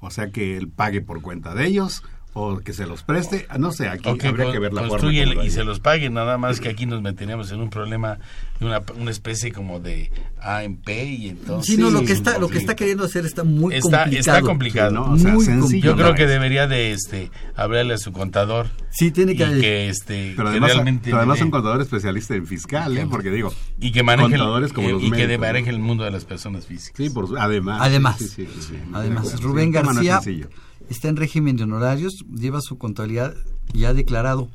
[0.00, 2.02] o sea que él pague por cuenta de ellos,
[2.36, 4.98] o que se los preste, no sé, aquí que habría con- que ver la forma.
[4.98, 8.18] como y se los pague, nada más que aquí nos meteríamos en un problema
[8.58, 10.10] de una, una especie como de
[10.40, 11.74] A en P y entonces...
[11.74, 14.18] Sí, no, lo que está, lo que está queriendo hacer está muy está, complicado.
[14.18, 14.90] está complicado.
[14.90, 15.92] Sí, no, o sea, muy sencillo complicado.
[15.92, 16.28] Yo creo no que es.
[16.28, 19.44] debería de este hablarle a su contador Sí, tiene que...
[19.44, 23.06] y que este Pero que además, realmente pero además un contador especialista en fiscal, ¿eh?
[23.08, 25.76] porque digo, y que maneje el, contadores como eh, los y que maneje ¿no?
[25.76, 26.96] el mundo de las personas físicas.
[26.96, 27.78] Sí, por además.
[27.80, 29.40] Además, Sí, sí, sí, sí, de además.
[29.40, 30.48] Rubén el García sencillo.
[30.88, 33.34] Está en régimen de honorarios, lleva su contabilidad
[33.72, 34.50] ya declarado,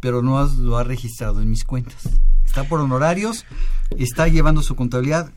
[0.00, 2.08] pero no lo ha registrado en mis cuentas.
[2.44, 3.44] Está por honorarios,
[3.98, 5.32] está llevando su contabilidad,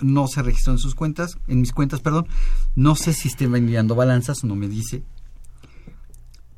[0.00, 2.26] no se registró en sus cuentas, en mis cuentas, perdón.
[2.74, 5.02] No sé si esté enviando balanzas, no me dice.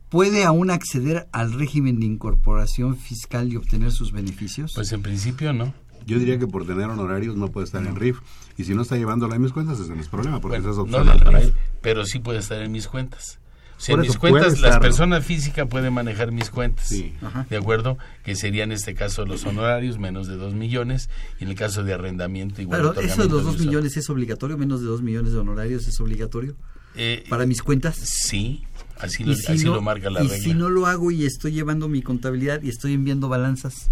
[0.08, 4.72] ¿Puede aún acceder al régimen de incorporación fiscal y obtener sus beneficios?
[4.74, 5.72] Pues en principio no.
[6.06, 8.18] Yo diría que por tener honorarios no puede estar en RIF.
[8.58, 10.84] Y si no está llevándolo en mis cuentas, ese no es problema, porque Bueno, eso
[10.84, 13.38] es no del RIF, pero sí puede estar en mis cuentas.
[13.78, 16.86] O sea, en mis cuentas, las personas físicas pueden manejar mis cuentas.
[16.88, 17.14] Sí.
[17.50, 17.98] ¿De acuerdo?
[18.24, 21.10] Que serían en este caso los honorarios, menos de 2 millones.
[21.40, 22.80] Y en el caso de arrendamiento, igual.
[22.94, 23.64] Pero eso de los dos uso.
[23.64, 26.54] millones es obligatorio, menos de dos millones de honorarios es obligatorio
[26.94, 27.96] Eh, para mis cuentas.
[27.96, 28.62] Sí,
[29.00, 30.44] así, Y lo, si así no- lo marca la y regla.
[30.44, 33.90] si no lo hago y estoy llevando mi contabilidad y estoy enviando balanzas.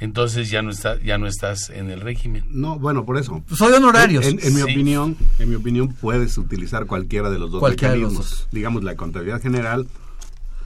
[0.00, 2.44] Entonces ya no, está, ya no estás en el régimen.
[2.48, 3.42] No, bueno, por eso.
[3.54, 4.24] Soy honorarios.
[4.26, 4.62] En, en mi Sí.
[4.62, 8.40] opinión, en mi opinión, puedes utilizar cualquiera de los dos Cualquiera de los mecanismos.
[8.40, 8.48] dos.
[8.50, 9.86] Digamos, la contabilidad general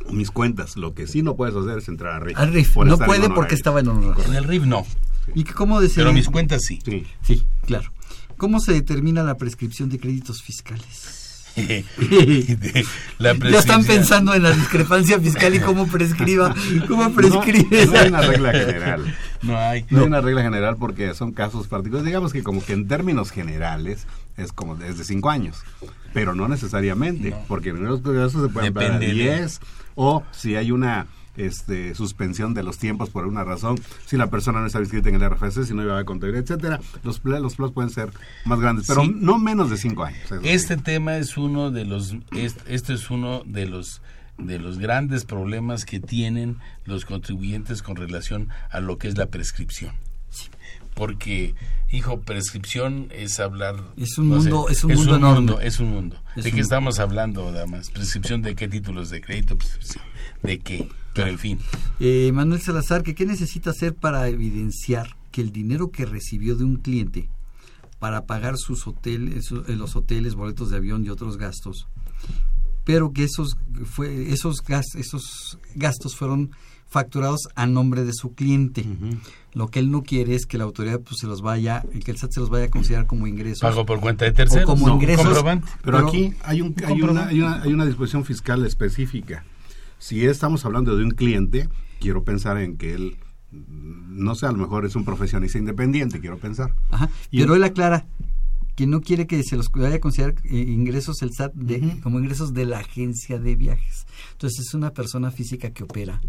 [0.06, 0.76] o mis cuentas.
[0.76, 2.38] Lo que sí no puedes hacer es entrar a RIF.
[2.38, 2.72] Al RIF.
[2.74, 4.26] por No puede porque estaba en honorarios.
[4.28, 4.86] En el RIF no.
[5.34, 6.78] ¿Y que cómo se Pero mis cuentas sí.
[6.84, 7.04] Sí.
[7.22, 7.90] Sí, claro.
[8.36, 11.23] ¿Cómo se determina la prescripción de créditos fiscales?
[13.18, 16.54] la Ya están pensando en la discrepancia fiscal y cómo prescriba,
[16.88, 17.86] cómo No, prescribe.
[17.86, 19.14] no hay una regla general.
[19.42, 19.84] No hay.
[19.90, 22.06] No hay una regla general porque son casos particulares.
[22.06, 25.62] Digamos que como que en términos generales es como es de cinco años,
[26.12, 29.60] pero no necesariamente, porque en los casos se pueden de- 10
[29.94, 34.60] o si hay una este, suspensión de los tiempos por alguna razón, si la persona
[34.60, 37.90] no está inscrita en el RFC, si no lleva contabilidad, etcétera, los los plazos pueden
[37.90, 38.10] ser
[38.44, 39.12] más grandes, pero Sí.
[39.14, 40.20] no menos de cinco años.
[40.42, 44.00] Este tema es uno de los es- este es uno de los
[44.38, 49.26] de los grandes problemas que tienen los contribuyentes con relación a lo que es la
[49.26, 49.92] prescripción.
[50.94, 51.54] Porque,
[51.90, 53.76] hijo, prescripción es hablar...
[53.96, 56.16] Es un no sé, mundo- es un mundo es un mundo.
[56.36, 57.90] Es ¿De un- qué estamos hablando, damas?
[57.90, 59.56] ¿Prescripción de qué títulos de crédito?
[59.56, 60.04] Prescripción
[60.42, 60.88] ¿De qué?
[61.14, 61.58] Pero, en fin.
[62.00, 66.64] Eh, Manuel Salazar, que ¿qué necesita hacer para evidenciar que el dinero que recibió de
[66.64, 67.28] un cliente
[67.98, 71.86] para pagar sus hoteles, su- eh, los hoteles, boletos de avión y otros gastos,
[72.84, 73.56] pero que esos
[73.86, 76.50] fue esos gas- esos gastos fueron
[76.86, 78.84] facturados a nombre de su cliente.
[79.54, 82.18] Lo que él no quiere es que la autoridad pues se los vaya, que el
[82.18, 83.60] SAT se los vaya a considerar como ingresos.
[83.60, 84.64] Pago por cuenta de terceros.
[84.68, 85.24] O como No, ingresos.
[85.24, 85.66] comprobante.
[85.82, 89.44] Pero, Pero- aquí hay, un, hay, una, hay, una, hay una disposición fiscal específica.
[90.04, 91.66] Si estamos hablando de un cliente,
[91.98, 93.16] quiero pensar en que él,
[93.50, 96.74] no sé, a lo mejor es un profesionista independiente, quiero pensar.
[96.90, 98.04] Ajá, Y- pero él aclara
[98.76, 102.18] que no quiere que se los vaya a considerar eh, ingresos el SAT de, como
[102.18, 104.06] ingresos de la agencia de viajes.
[104.32, 106.20] Entonces es una persona física que opera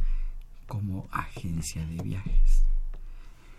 [0.67, 2.63] como agencia de viajes.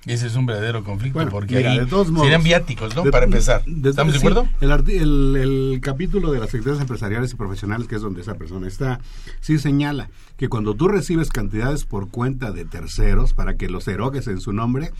[0.06, 3.02] Ese es un verdadero conflicto Bueno, porque mira, ahí de todos modos, serían viáticos, ¿no?
[3.02, 3.62] de- Para empezar.
[3.66, 4.48] de- ¿Estamos de acuerdo?
[4.60, 8.68] el, el, el capítulo de las actividades empresariales y profesionales, que es donde esa persona
[8.68, 9.00] está,
[9.40, 14.28] sí señala que cuando tú recibes cantidades por cuenta de terceros para que los erogues
[14.28, 14.92] en su nombre,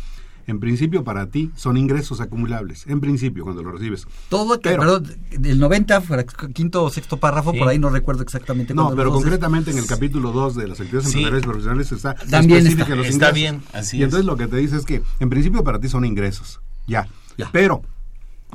[0.46, 2.86] en principio para ti son ingresos acumulables.
[2.86, 4.06] En principio, cuando lo recibes.
[4.28, 7.58] Todo, que, Pero- perdón, del 90, fuera quinto o sexto párrafo, Sí.
[7.58, 8.74] por ahí no recuerdo exactamente.
[8.74, 9.14] No, pero es.
[9.14, 11.18] concretamente en el capítulo 2 de las actividades Sí.
[11.24, 12.94] empresariales y profesionales está También está.
[12.94, 14.26] los Está bien, así Y entonces es.
[14.26, 17.08] lo que te dice es que en principio para ti son ingresos, ya.
[17.36, 17.50] Ya.
[17.52, 17.82] Pero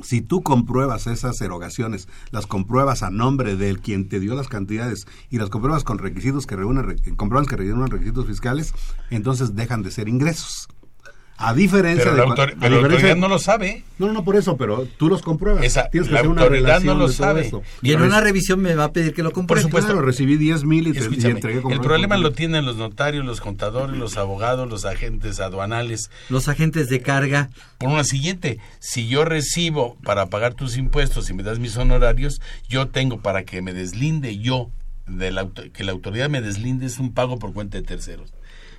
[0.01, 5.05] si tú compruebas esas erogaciones, las compruebas a nombre del quien te dio las cantidades
[5.29, 8.73] y las compruebas con requisitos que reúnen, re- compruebas que reúnen requisitos fiscales,
[9.09, 10.67] entonces dejan de ser ingresos.
[11.43, 13.83] A diferencia Pero de la, autor- a pero la diferencia- autoridad no lo sabe.
[13.97, 15.63] No, no, no por eso, pero tú los compruebas.
[15.63, 17.41] Esa- Tienes que la hacer una autoridad relación no lo de todo sabe.
[17.41, 17.61] esto.
[17.81, 19.55] Y en Pero una es- revisión me va a pedir que lo compre.
[19.55, 19.91] Por supuesto.
[19.91, 23.41] Claro, recibí 10 mil y, te- y entregué el problema lo tienen los notarios, los
[23.41, 26.09] contadores, los abogados, los agentes aduanales.
[26.29, 27.49] Los agentes de carga.
[27.79, 32.39] Por una siguiente, si yo recibo para pagar tus impuestos y me das mis honorarios,
[32.69, 34.69] yo tengo para que me deslinde yo,
[35.07, 38.31] de la, que la autoridad me deslinde es un pago por cuenta de terceros.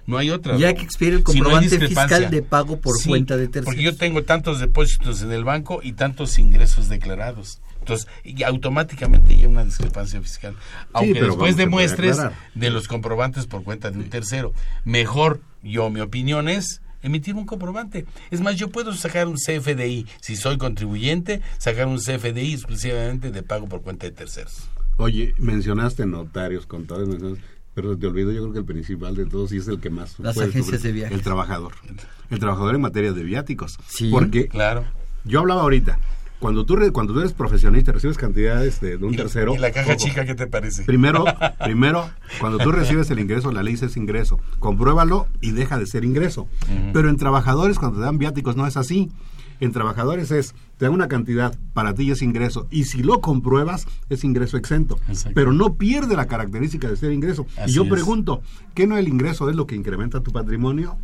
[0.06, 0.56] No hay otra.
[0.56, 3.46] Ya que expire el Si no hay comprobante fiscal de pago por Sí, cuenta de
[3.46, 3.66] terceros.
[3.66, 7.60] Porque yo tengo tantos depósitos en el banco y tantos ingresos declarados.
[7.78, 10.56] Entonces, y automáticamente hay una discrepancia fiscal.
[10.92, 12.18] Aunque pero después demuestres
[12.54, 14.52] de los comprobantes por cuenta de un tercero.
[14.84, 18.06] Mejor, yo, mi opinión es emitir un comprobante.
[18.30, 23.42] Es más, yo puedo sacar un CFDI, si soy contribuyente, sacar un CFDI exclusivamente de
[23.42, 24.68] pago por cuenta de terceros.
[24.98, 27.44] Oye, mencionaste notarios, contadores, mencionaste,
[27.74, 30.18] pero te olvido, yo creo que el principal de todos y es el que más
[30.18, 31.16] Las agencias sufrir, de viajes.
[31.16, 31.72] El trabajador.
[32.30, 33.78] El trabajador en materia de viáticos.
[33.88, 34.10] Sí.
[34.10, 34.84] Porque Claro.
[35.24, 35.98] yo hablaba ahorita,
[36.38, 39.54] cuando tú, re- cuando tú eres profesionista, recibes cantidades de, de un ¿Y- tercero.
[39.54, 40.82] ¿Y la caja ojo, chica qué te parece?
[40.84, 41.24] Primero,
[41.64, 42.10] primero,
[42.40, 44.40] cuando tú recibes el ingreso, la ley dice es ingreso.
[44.58, 46.48] Compruébalo y deja de ser ingreso.
[46.92, 49.10] Pero en trabajadores, cuando te dan viáticos, no es así.
[49.62, 53.86] En trabajadores es, te dan una cantidad, para ti es ingreso, y si lo compruebas,
[54.08, 54.98] es ingreso exento.
[55.06, 55.36] Exacto.
[55.36, 57.46] Pero no pierde la característica de ser ingreso.
[57.56, 57.88] Así y yo es.
[57.88, 58.42] pregunto,
[58.74, 60.98] ¿qué no el ingreso es lo que incrementa tu patrimonio?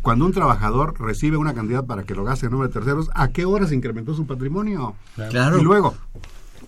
[0.00, 3.28] Cuando un trabajador recibe una cantidad para que lo gaste en nombre de terceros, ¿a
[3.28, 4.94] qué horas incrementó su patrimonio?
[5.28, 5.58] Claro.
[5.58, 5.94] Y luego,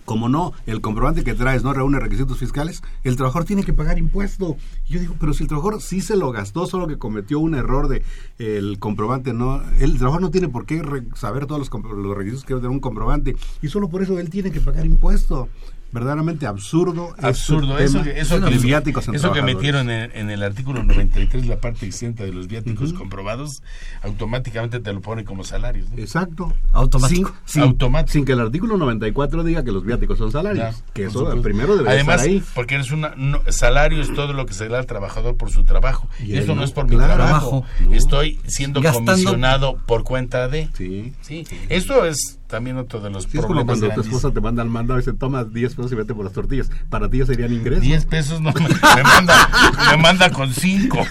[0.07, 3.99] como no, el comprobante que traes no reúne requisitos fiscales, el trabajador tiene que pagar
[3.99, 4.55] impuesto.
[4.87, 7.55] Y yo digo, pero si el trabajador sí se lo gastó, solo que cometió un
[7.55, 8.03] error de
[8.37, 10.81] el comprobante, no, el trabajador no tiene por qué
[11.13, 14.49] saber todos los, los requisitos que debe un comprobante y solo por eso él tiene
[14.49, 15.49] que pagar impuesto.
[15.91, 17.13] Verdaderamente absurdo.
[17.15, 21.45] este Absurdo, eso, eso, que, viáticos en eso que metieron en, en el artículo 93,
[21.47, 23.61] la parte exenta de los viáticos comprobados,
[24.03, 25.89] automáticamente te lo pone como salarios.
[25.89, 25.97] ¿no?
[25.97, 26.53] Exacto.
[26.73, 27.29] Automático.
[27.45, 28.11] Sin, sin- Automático.
[28.13, 30.75] sin que el artículo 94 diga que los viáticos son salarios.
[30.75, 31.41] Ya, que eso supuesto.
[31.41, 32.43] primero debe Además, estar ahí.
[32.53, 35.51] porque eres una no, salario es todo lo que se le da al trabajador por
[35.51, 36.07] su trabajo.
[36.19, 37.63] Y Y esto él no no, es por mi trabajo.
[37.91, 40.69] Estoy siendo Gastando- comisionado por cuenta de.
[40.77, 41.13] Sí.
[41.21, 41.45] Sí.
[41.69, 44.63] Esto es también otro de los Sí, es como problemas cuando tu esposa te manda
[44.63, 46.69] al mandado y dice, toma 10 pesos y vete por las tortillas.
[46.89, 47.83] Para ti ya serían ingresos.
[47.83, 48.61] 10 pesos no me,
[48.95, 49.49] me manda
[49.91, 50.97] me manda con 5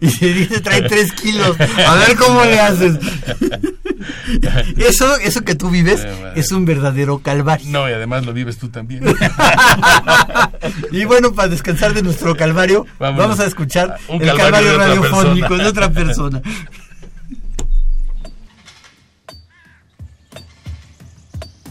[0.00, 1.56] y se dice trae tres kilos.
[1.60, 2.98] A ver cómo le haces.
[4.76, 7.66] Eso, eso que tú vives Eh, es un verdadero calvario.
[7.70, 9.04] no y además lo vives tú también
[10.92, 13.24] Y bueno, para descansar de nuestro calvario, Vámonos.
[13.26, 15.62] vamos a escuchar Un el calvario calvario de otra radiofónico persona.
[15.62, 16.42] de otra persona.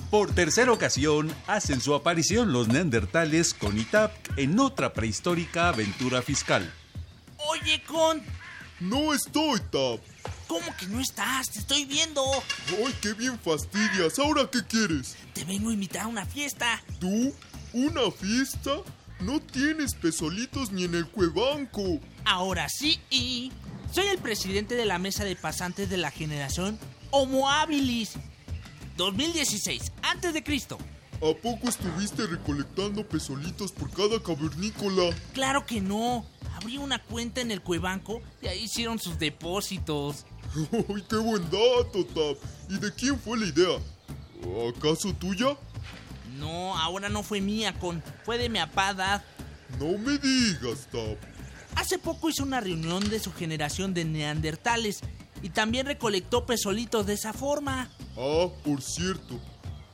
[0.10, 6.72] Por tercera ocasión hacen su aparición los neandertales con ITAP en otra prehistórica aventura fiscal.
[7.50, 8.22] Oye, Con,
[8.80, 10.00] No estoy, Tap.
[10.48, 11.50] ¿Cómo que no estás?
[11.50, 12.24] Te estoy viendo.
[12.70, 14.20] Ay, qué bien fastidias.
[14.20, 15.16] ¿Ahora qué quieres?
[15.34, 16.82] Te vengo a invitar a una fiesta.
[17.00, 17.34] ¿Tú?
[17.74, 18.78] ¿Una fiesta?
[19.20, 22.00] No tienes pesolitos ni en el cuebanco.
[22.26, 23.52] Ahora sí, y
[23.92, 26.78] soy el presidente de la mesa de pasantes de la generación
[27.12, 28.14] Homo habilis
[28.98, 30.78] 2016, antes de Cristo.
[31.22, 35.16] ¿A poco estuviste recolectando pesolitos por cada cavernícola?
[35.34, 36.26] Claro que no.
[36.56, 40.26] Abrí una cuenta en el cuebanco y ahí hicieron sus depósitos.
[40.72, 42.38] ¡Ay, qué buen dato, Tap!
[42.70, 43.80] ¿Y de quién fue la idea?
[44.70, 45.58] ¿Acaso tuya?
[46.38, 48.04] No, ahora no fue mía, Con.
[48.24, 49.22] Fue de mi apá Dad.
[49.80, 51.18] No me digas, Tap.
[51.76, 55.02] Hace poco hizo una reunión de su generación de neandertales
[55.42, 57.90] y también recolectó pesolitos de esa forma.
[58.18, 59.40] Ah, por cierto.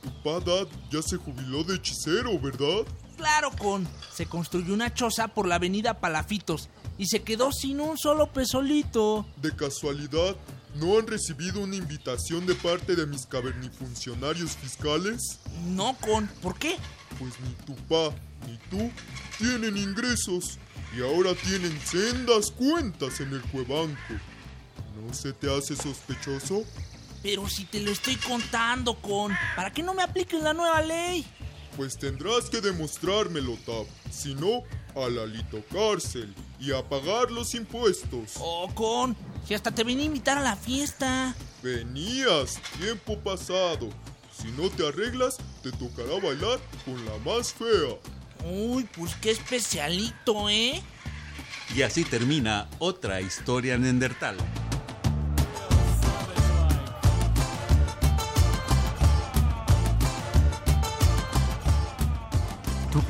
[0.02, 2.86] Tu padad ya se jubiló de hechicero, ¿verdad?
[3.16, 3.88] Claro, con.
[4.12, 6.68] Se construyó una choza por la avenida Palafitos
[7.02, 9.26] y se quedó sin un solo pesolito.
[9.38, 10.36] De casualidad,
[10.76, 15.40] ¿no han recibido una invitación de parte de mis cavernifuncionarios fiscales?
[15.66, 16.28] No, con.
[16.40, 16.76] ¿Por qué?
[17.18, 18.14] Pues ni tu pa
[18.46, 18.88] ni tú
[19.36, 20.60] tienen ingresos
[20.96, 24.14] y ahora tienen sendas cuentas en el cuebanco.
[24.94, 26.62] ¿No se te hace sospechoso?
[27.20, 29.32] Pero si te lo estoy contando, con.
[29.56, 31.26] ¿Para qué no me apliques la nueva ley?
[31.76, 33.86] Pues tendrás que demostrármelo, Tap.
[34.12, 34.62] Si no,
[34.94, 36.32] a la litocárcel
[36.62, 38.34] y a pagar los impuestos.
[38.38, 39.16] Oh, con.
[39.44, 41.34] Si hasta te vine a invitar a la fiesta.
[41.60, 43.88] Venías tiempo pasado.
[44.40, 47.96] Si no te arreglas, te tocará bailar con la más fea.
[48.44, 50.80] Uy, pues qué especialito, ¿eh?
[51.74, 54.36] Y así termina otra historia neandertal.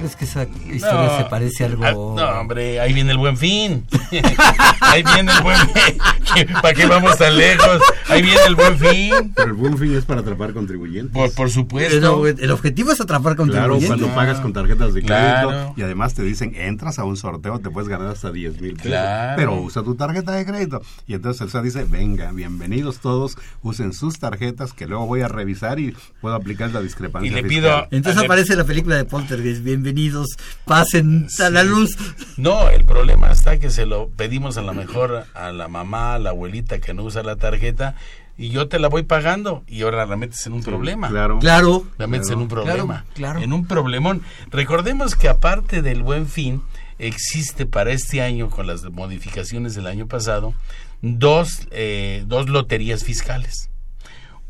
[0.03, 1.85] Crees que esa historia No, se parece a algo?
[1.85, 3.87] ah, No, hombre, ahí viene el buen fin.
[4.81, 6.47] ahí viene el buen fin.
[6.63, 7.81] ¿Para qué vamos tan lejos?
[8.09, 9.33] Ahí viene el buen fin.
[9.35, 11.13] Pero el buen fin es para atrapar contribuyentes.
[11.13, 11.95] Por, por supuesto.
[11.95, 13.89] Pero el objetivo es atrapar Claro, contribuyentes.
[13.89, 15.13] cuando pagas con tarjetas de crédito
[15.49, 15.75] Claro.
[15.77, 18.91] y además te dicen entras a un sorteo, te puedes ganar hasta 10 mil pesos.
[18.91, 19.35] Claro.
[19.37, 20.83] Pero usa tu tarjeta de crédito.
[21.07, 25.29] Y entonces el SAT dice, venga, bienvenidos todos, usen sus tarjetas que luego voy a
[25.29, 27.31] revisar y puedo aplicar la discrepancia.
[27.31, 27.49] Y le fiscal".
[27.51, 29.63] pido- Entonces aparece la película de Poltergeist.
[29.93, 31.99] Bienvenidos, pasen a la luz.
[32.39, 36.19] No, el problema está que se lo pedimos a lo mejor a la mamá, a
[36.19, 37.95] la abuelita que no usa la tarjeta
[38.39, 41.11] y yo te la voy pagando y ahora la metes en un problema.
[41.11, 41.41] Claro.
[41.41, 41.87] Claro.
[41.99, 42.39] La metes Claro.
[42.39, 42.75] en un problema.
[42.87, 43.41] Claro, claro.
[43.43, 44.23] En un problemón.
[44.51, 46.63] Recordemos que aparte del buen fin,
[46.99, 50.55] existe para este año, con las modificaciones del año pasado,
[51.03, 53.69] dos, eh, dos loterías fiscales.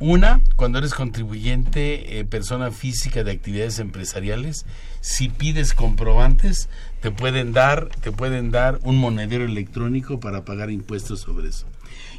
[0.05, 4.67] Una, cuando eres contribuyente, eh, persona física de actividades empresariales,
[5.01, 6.69] si pides comprobantes,
[7.01, 11.67] te pueden dar, te pueden dar un monedero electrónico para pagar impuestos sobre eso.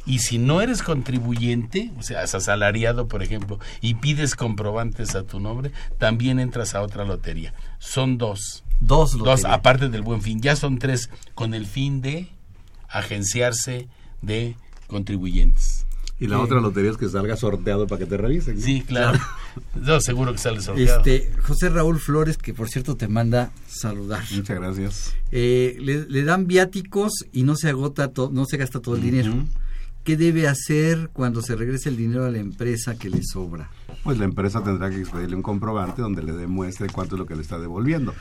[0.06, 5.24] Y si no eres contribuyente, o sea, es asalariado, por ejemplo, y pides comprobantes a
[5.24, 7.52] tu nombre, también entras a otra lotería.
[7.80, 8.64] Son dos.
[8.80, 9.44] Dos Dos, loterías.
[9.44, 10.40] aparte del buen fin.
[10.40, 12.28] Ya son tres, con el fin de
[12.88, 13.88] agenciarse
[14.22, 14.56] de
[14.86, 15.83] contribuyentes.
[16.20, 18.60] Y la otra lotería es que salga sorteado para que te revisen.
[18.60, 19.18] Sí, claro.
[19.80, 20.98] No, seguro que sale sorteado.
[20.98, 24.24] Este, José Raúl Flores, que por cierto te manda saludar.
[24.32, 25.14] Muchas gracias.
[25.30, 29.02] Eh, le, le dan viáticos y no se agota, to- no se gasta todo el
[29.02, 29.32] dinero.
[30.04, 33.70] ¿Qué debe hacer cuando se regrese el dinero a la empresa que le sobra?
[34.02, 37.34] Pues la empresa tendrá que expedirle un comprobante donde le demuestre cuánto es lo que
[37.34, 38.12] le está devolviendo.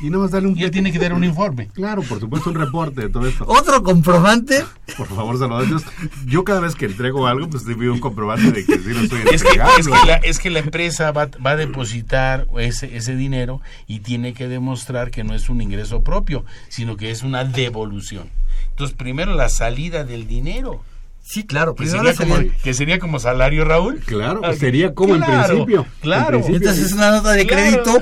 [0.00, 0.58] Y no más darle un...
[0.58, 1.68] Y él tiene que dar un informe.
[1.74, 3.44] Claro, por supuesto, un reporte de todo esto.
[3.46, 4.64] ¿Otro comprobante?
[4.96, 5.84] Por favor, saludos.
[6.24, 9.00] Yo cada vez que entrego algo, pues te pido un comprobante de que sí lo
[9.00, 9.78] estoy Es que, entregando.
[9.80, 13.98] es, que la, es que la empresa va, va a depositar ese, ese dinero y
[14.00, 18.30] tiene que demostrar que no es un ingreso propio, sino que es una devolución.
[18.70, 20.82] Entonces, primero la salida del dinero.
[21.30, 21.74] Sí, claro.
[21.74, 24.00] Que sería, como, que sería como salario, Raúl.
[24.06, 25.86] Claro, Ah, sería como en principio.
[26.00, 26.24] Claro.
[26.38, 26.56] En principio.
[26.56, 28.00] Entonces es una nota de crédito.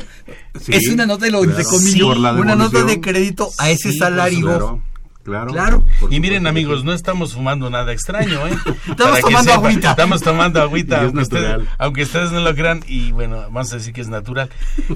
[0.61, 1.51] Sí, es una nota de lo claro.
[1.59, 4.47] entre comillas, una nota de crédito a ese Sí, salario.
[4.47, 4.81] Claro,
[5.25, 5.53] claro.
[5.53, 5.85] Claro.
[5.99, 8.53] Por Y miren amigos, no estamos fumando nada extraño, ¿eh?
[8.89, 9.91] Estamos Para que tomando agüita.
[9.91, 13.73] Estamos tomando agüita, Y es aunque ustedes, aunque ustedes no lo crean, y bueno, vamos
[13.73, 14.51] a decir que es natural.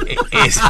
[0.06, 0.14] Eh,
[0.46, 0.60] es-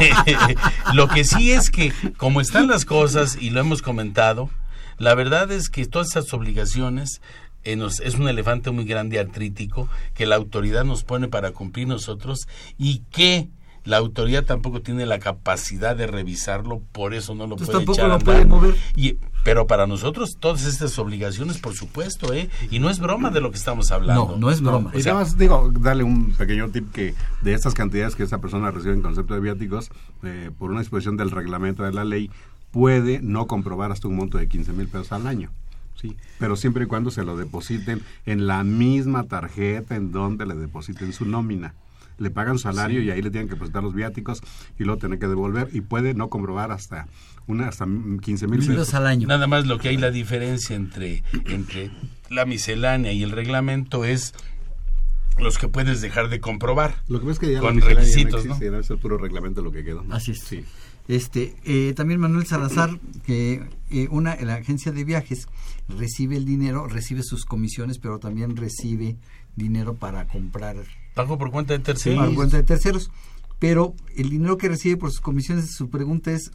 [0.95, 4.49] lo que sí es que, como están las cosas, y lo hemos comentado,
[4.97, 7.21] la verdad es que todas esas obligaciones
[7.63, 12.47] es un elefante muy grande artrítico que la autoridad nos pone para cumplir nosotros
[12.77, 13.49] y que
[13.83, 17.97] la autoridad tampoco tiene la capacidad de revisarlo, por eso no lo Entonces puede tampoco
[17.97, 18.25] echar a lo andar.
[18.25, 18.75] puede mover.
[18.95, 22.49] Y, pero para nosotros todas estas obligaciones, por supuesto, ¿eh?
[22.69, 24.29] Y no es broma de lo que estamos hablando.
[24.33, 24.91] No, no es broma.
[24.93, 28.69] Y sea, además, digo, darle un pequeño tip que de estas cantidades que esa persona
[28.69, 29.89] recibe en concepto de viáticos,
[30.23, 32.29] eh, por una disposición del reglamento de la ley,
[32.69, 35.51] puede no comprobar hasta un monto de 15 mil pesos al año.
[35.95, 40.55] Sí, pero siempre y cuando se lo depositen en la misma tarjeta en donde le
[40.55, 41.73] depositen su nómina.
[42.17, 43.07] Le pagan salario Sí.
[43.07, 44.41] y ahí le tienen que presentar los viáticos
[44.77, 47.07] y luego tener que devolver y puede no comprobar hasta
[47.47, 48.93] una hasta 15 mil pesos.
[48.93, 49.27] al año.
[49.27, 51.89] Nada más lo que hay la diferencia entre, entre
[52.29, 54.33] la miscelánea y el reglamento es
[55.39, 56.95] los que puedes dejar de comprobar.
[57.07, 59.17] Lo que pasa es que ya la con ya requisitos, no existe, debe ser puro
[59.17, 60.03] reglamento lo que quedó.
[60.03, 60.13] ¿no?
[60.13, 60.41] Así es.
[60.41, 60.63] Sí.
[61.11, 65.49] Este, eh, también Manuel Salazar, que eh, una, la agencia de viajes
[65.89, 69.17] recibe el dinero, recibe sus comisiones, pero también recibe
[69.57, 70.77] dinero para comprar
[71.13, 72.33] Pago por cuenta de terceros.
[72.33, 73.11] cuenta de terceros.
[73.59, 76.51] Pero el dinero que recibe por sus comisiones, su pregunta es,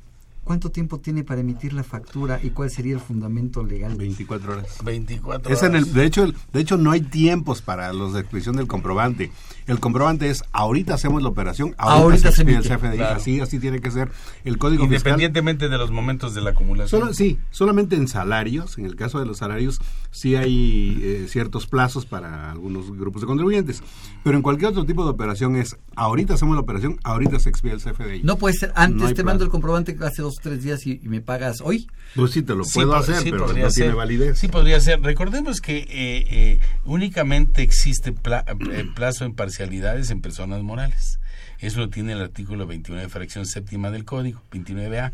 [0.47, 3.97] ¿cuánto tiempo tiene para emitir la factura y cuál sería el fundamento legal?
[3.97, 4.79] 24 horas.
[4.85, 5.89] 24 Es en horas.
[5.89, 9.31] el, de hecho, el- de hecho no hay tiempos para los de expedición del comprobante.
[9.67, 12.79] El comprobante es ahorita hacemos la operación, ahorita, Ahorita se se expide el.
[12.81, 13.17] CFDI, Claro.
[13.17, 14.11] así así tiene que ser.
[14.45, 17.01] El código fiscal Independientemente de los momentos de la acumulación.
[17.01, 19.81] Solo, sí, solamente en salarios, en el caso de los salarios,
[20.13, 23.83] sí hay eh, ciertos plazos para algunos grupos de contribuyentes.
[24.23, 27.75] Pero en cualquier otro tipo de operación es, ahorita hacemos la operación, ahorita se expide
[27.75, 28.23] el CFDI.
[28.23, 31.09] No puede ser, antes No te mando el comprobante hace dos tres días y, y
[31.09, 31.89] me pagas hoy.
[32.15, 34.39] Pues sí, te lo puedo hacer, sí pero no tiene validez.
[34.39, 35.01] Sí, podría ser.
[35.03, 41.19] Recordemos que eh, eh, únicamente existe pla- eh, plazo en parcialidades en personas morales.
[41.59, 45.13] Eso lo tiene el artículo 29, fracción séptima del Código, 29A.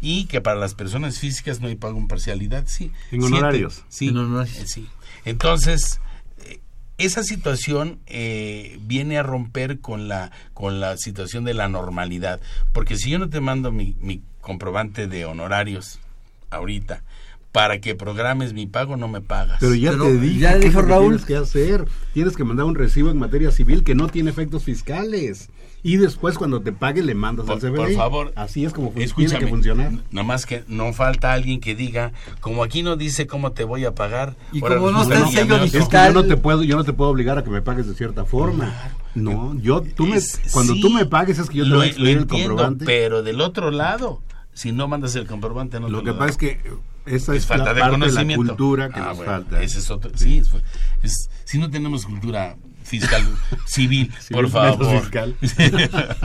[0.00, 2.92] Y que para las personas físicas no hay pago en parcialidad, sí.
[3.10, 3.82] En honorarios.
[3.88, 4.64] Sí, En honorarios.
[4.70, 4.86] sí.
[5.24, 6.00] Entonces,
[6.98, 12.40] esa situación eh, viene a romper con la, con la situación de la normalidad.
[12.72, 15.98] Porque si yo no te mando mi, mi comprobante de honorarios
[16.50, 17.02] ahorita
[17.52, 19.56] para que programes mi pago, no me pagas.
[19.58, 21.06] Pero ya Pero te dije ya dijo lo que Raúl.
[21.16, 21.84] tienes que hacer.
[22.14, 25.50] Tienes que mandar un recibo en materia civil que no tiene efectos fiscales.
[25.82, 27.74] Y después cuando te pague le mandas Por, al CFDI.
[27.76, 29.90] por favor, Así es como tiene que funcionar.
[30.12, 33.94] Nomás que no falta alguien que diga, como aquí no dice cómo te voy a
[33.96, 34.36] pagar.
[34.52, 36.92] Y ahora como no está el sello fiscal- yo no te puedo, yo no te
[36.92, 38.72] puedo obligar a que me pagues de cierta forma.
[39.16, 40.18] No, yo, tú me,
[40.52, 42.22] cuando sí, tú me pagues es que yo te lo, voy a lo expedir el
[42.22, 42.84] entiendo, comprobante.
[42.84, 44.20] pero del otro lado,
[44.60, 46.60] si no mandas el comprobante, no Lo te que lo pasa es que
[47.06, 48.46] esa es es, falta la de parte de la conocimiento.
[48.56, 49.62] cultura que Ah, nos bueno, falta.
[49.62, 50.50] Ese es otro, sí, es,
[51.02, 53.22] es- si no tenemos cultura fiscal
[53.66, 55.00] civil, por favor.
[55.00, 55.36] fiscal.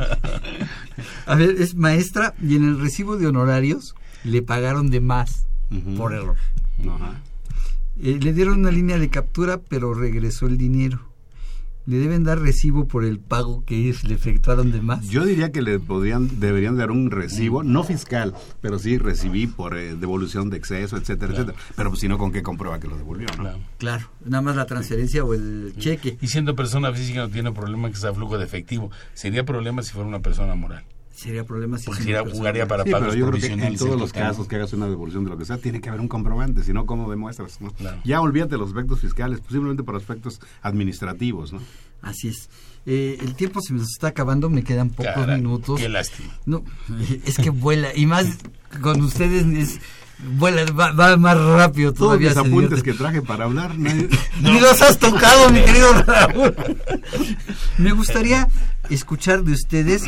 [1.25, 5.45] A ver, es maestra y en el recibo de honorarios le pagaron de más
[5.97, 6.37] por error.
[6.81, 7.21] Ajá.
[8.01, 11.04] Eh, le dieron una línea de captura, pero regresó el dinero.
[11.85, 15.07] Le deben dar recibo por el pago que es, le efectuaron de más.
[15.07, 19.77] Yo diría que le podrían, deberían dar un recibo, no fiscal, pero sí recibí por
[19.77, 21.57] eh, devolución de exceso, etcétera, etcétera.
[21.75, 23.27] Pero pues, si no, ¿con qué comprueba que lo devolvió?
[23.37, 23.59] ¿no?
[23.77, 24.09] Claro.
[24.23, 26.17] nada más la transferencia o el cheque.
[26.21, 28.91] Y siendo persona física no tiene problema que sea flujo de efectivo.
[29.13, 30.83] Sería problema si fuera una persona moral.
[31.15, 33.97] Sería problema si Porque sería, jugaría para Sí, pagos pero yo creo que en todos
[33.99, 34.29] los total.
[34.29, 36.73] casos que hagas una devolución de lo que sea, tiene que haber un comprobante, si
[36.73, 37.61] no, ¿cómo demuestras?
[37.61, 37.71] no?
[38.03, 41.61] Ya olvídate los aspectos fiscales, posiblemente por aspectos administrativos, ¿no?
[42.01, 42.49] Así es.
[42.85, 45.79] Eh, el tiempo se nos está acabando, me quedan pocos Caray, minutos.
[45.79, 46.33] qué lástima.
[46.45, 46.63] No,
[47.25, 48.27] es que vuela, y más
[48.81, 49.79] con ustedes es,
[50.37, 52.29] vuela, va, va más rápido Todos todavía.
[52.31, 56.53] mis se apuntes que traje para hablar, Ni los has tocado, mi querido Raúl.
[57.77, 58.49] Me gustaría
[58.89, 60.03] escuchar de ustedes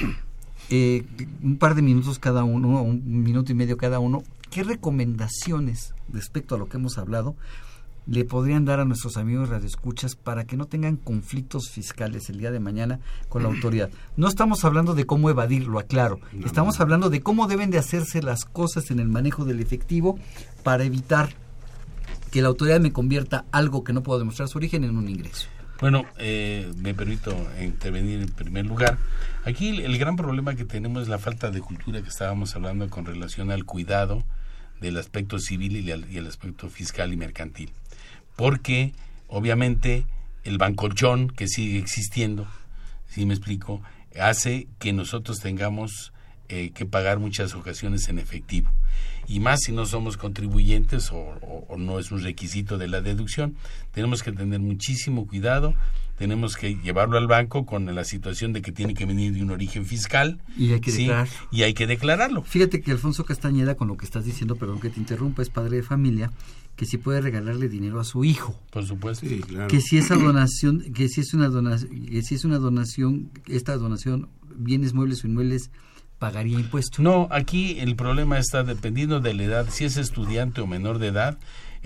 [0.70, 1.06] eh,
[1.42, 6.56] un par de minutos cada uno, un minuto y medio cada uno, qué recomendaciones respecto
[6.56, 7.36] a lo que hemos hablado
[8.08, 12.52] le podrían dar a nuestros amigos radioescuchas para que no tengan conflictos fiscales el día
[12.52, 13.90] de mañana con la autoridad.
[14.16, 16.20] No estamos hablando de cómo evadir, lo aclaro.
[16.46, 20.18] Estamos hablando de cómo deben de hacerse las cosas en el manejo del efectivo
[20.64, 21.30] para evitar
[22.32, 25.48] que la autoridad me convierta algo que no puedo demostrar su origen en un ingreso.
[25.80, 28.98] Bueno, eh, me permito intervenir en primer lugar.
[29.46, 32.90] Aquí el, el gran problema que tenemos es la falta de cultura que estábamos hablando
[32.90, 34.24] con relación al cuidado
[34.82, 37.70] del aspecto civil y al, y el aspecto fiscal y mercantil.
[38.36, 38.94] Porque,
[39.28, 40.06] obviamente,
[40.44, 42.48] el bancochón que sigue existiendo,
[43.08, 43.82] si me explico,
[44.20, 46.12] hace que nosotros tengamos
[46.50, 48.70] eh, que pagar muchas ocasiones en efectivo.
[49.28, 53.02] Y más si no somos contribuyentes o, o- o no es un requisito de la
[53.02, 53.56] deducción,
[53.92, 55.74] tenemos que tener muchísimo cuidado,
[56.18, 59.52] tenemos que llevarlo al banco con la situación de que tiene que venir de un
[59.52, 60.40] origen fiscal.
[60.58, 61.00] Y hay que ¿sí?
[61.02, 61.28] declarar.
[61.52, 62.42] Y hay que declararlo.
[62.44, 65.78] Fíjate que Alfonso Castañeda, con lo que estás diciendo, perdón que te interrumpa, es padre
[65.78, 66.32] de familia,
[66.78, 68.58] que si puede regalarle dinero a su hijo.
[68.72, 69.28] Por supuesto.
[69.68, 73.76] Que si esa donación, que si es una donación, que si es una donación, esta
[73.78, 75.70] donación, bienes muebles o inmuebles,
[76.20, 77.02] pagaría impuesto.
[77.02, 81.08] No, aquí el problema está dependiendo de la edad, si es estudiante o menor de
[81.08, 81.38] edad,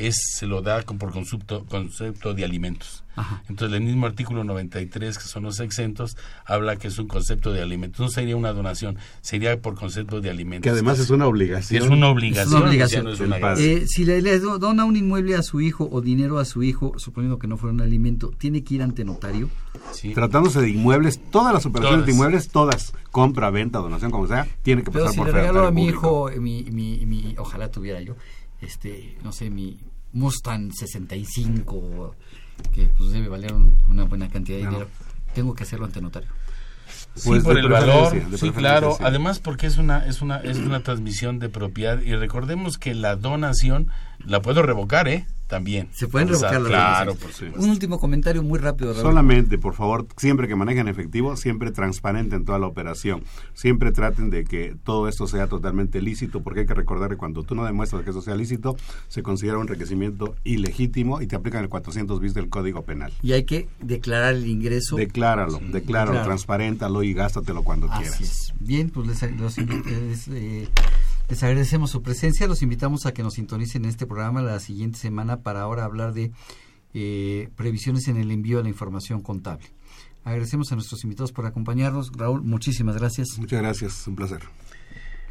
[0.07, 3.03] es se lo da con- por concepto, concepto de alimentos.
[3.15, 3.43] Ajá.
[3.49, 7.61] Entonces el mismo artículo 93, que son los exentos, habla que es un concepto de
[7.61, 7.99] alimentos.
[7.99, 10.63] No sería una donación, sería por concepto de alimentos.
[10.63, 11.83] Que además es una obligación.
[11.83, 12.47] Es una obligación.
[12.47, 13.01] Es una obligación.
[13.03, 15.89] ya no es una Eh, si le, le do- dona un inmueble a su hijo
[15.91, 19.03] o dinero a su hijo, suponiendo que no fuera un alimento, tiene que ir ante
[19.03, 19.49] notario.
[20.13, 22.05] Tratándose de inmuebles, todas las operaciones Todas.
[22.05, 25.33] de inmuebles, todas, compra, venta, donación, como sea, tiene que Pero pasar si por le
[25.33, 25.99] regalo a mi público.
[25.99, 28.15] hijo, eh, mi, mi, mi- ojalá tuviera yo,
[28.61, 29.77] este, no sé, mi
[30.14, 32.16] Mustang 65,
[32.74, 34.88] que pues debe valer un- una buena cantidad de dinero,
[35.34, 36.30] tengo que hacerlo ante notario.
[37.16, 38.95] Sí, Pues por el valor, sí, claro.
[38.97, 39.03] sí.
[39.05, 43.16] Además, porque es una es una es una transmisión de propiedad y recordemos que la
[43.16, 43.88] donación
[44.26, 45.26] la puedo revocar, ¿eh?
[45.47, 45.89] También.
[45.91, 47.59] Se pueden revocar las Claro, por supuesto.
[47.59, 49.03] Un último comentario muy rápido, Raúl.
[49.03, 53.24] Solamente, por favor, siempre que manejen efectivo, siempre transparente en toda la operación.
[53.53, 57.43] Siempre traten de que todo esto sea totalmente lícito, porque hay que recordar que cuando
[57.43, 58.78] tú no demuestras que eso sea lícito,
[59.09, 63.11] se considera un enriquecimiento ilegítimo y te aplican el 400 bis del Código Penal.
[63.22, 64.95] Y hay que declarar el ingreso.
[64.95, 66.24] Decláralo, decláralo, Decláralo.
[66.24, 68.22] transparéntalo y gástatelo cuando Así quieras.
[68.22, 68.53] es.
[68.61, 70.69] Bien, pues les, los les, eh,
[71.32, 72.45] les agradecemos su presencia.
[72.45, 76.13] Los invitamos a que nos sintonicen en este programa la siguiente semana para ahora hablar
[76.13, 76.34] de
[76.93, 79.65] eh, previsiones en el envío de la información contable.
[80.25, 82.11] Agradecemos a nuestros invitados por acompañarnos.
[82.17, 83.38] Raúl, muchísimas gracias.
[83.38, 84.41] Muchas gracias, un placer.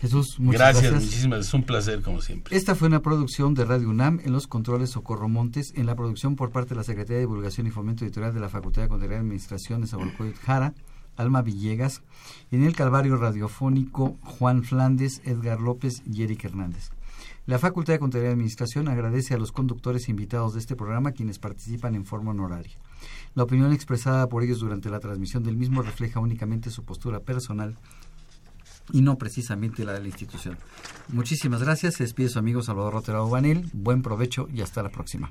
[0.00, 1.04] Jesús, muchas Gracias, gracias.
[1.04, 2.56] muchísimas, es un placer como siempre.
[2.56, 6.34] Esta fue una producción de Radio UNAM en los controles Socorro Montes, en la producción
[6.34, 9.18] por parte de la Secretaría de Divulgación y Fomento Editorial de la Facultad de Contaduría
[9.18, 10.72] y Administración de Zabalcoyot Jara,
[11.20, 12.02] Alma Villegas,
[12.50, 16.90] en el Calvario Radiofónico Juan Flandes, Edgar López y Eric Hernández.
[17.46, 21.38] La Facultad de Contaduría y Administración agradece a los conductores invitados de este programa quienes
[21.38, 22.78] participan en forma honoraria.
[23.34, 27.76] La opinión expresada por ellos durante la transmisión del mismo refleja únicamente su postura personal
[28.92, 30.58] y no precisamente la de la institución.
[31.08, 31.94] Muchísimas gracias.
[31.94, 33.68] Se despide su amigo Salvador Rotero Banel.
[33.72, 35.30] Buen provecho y hasta la próxima.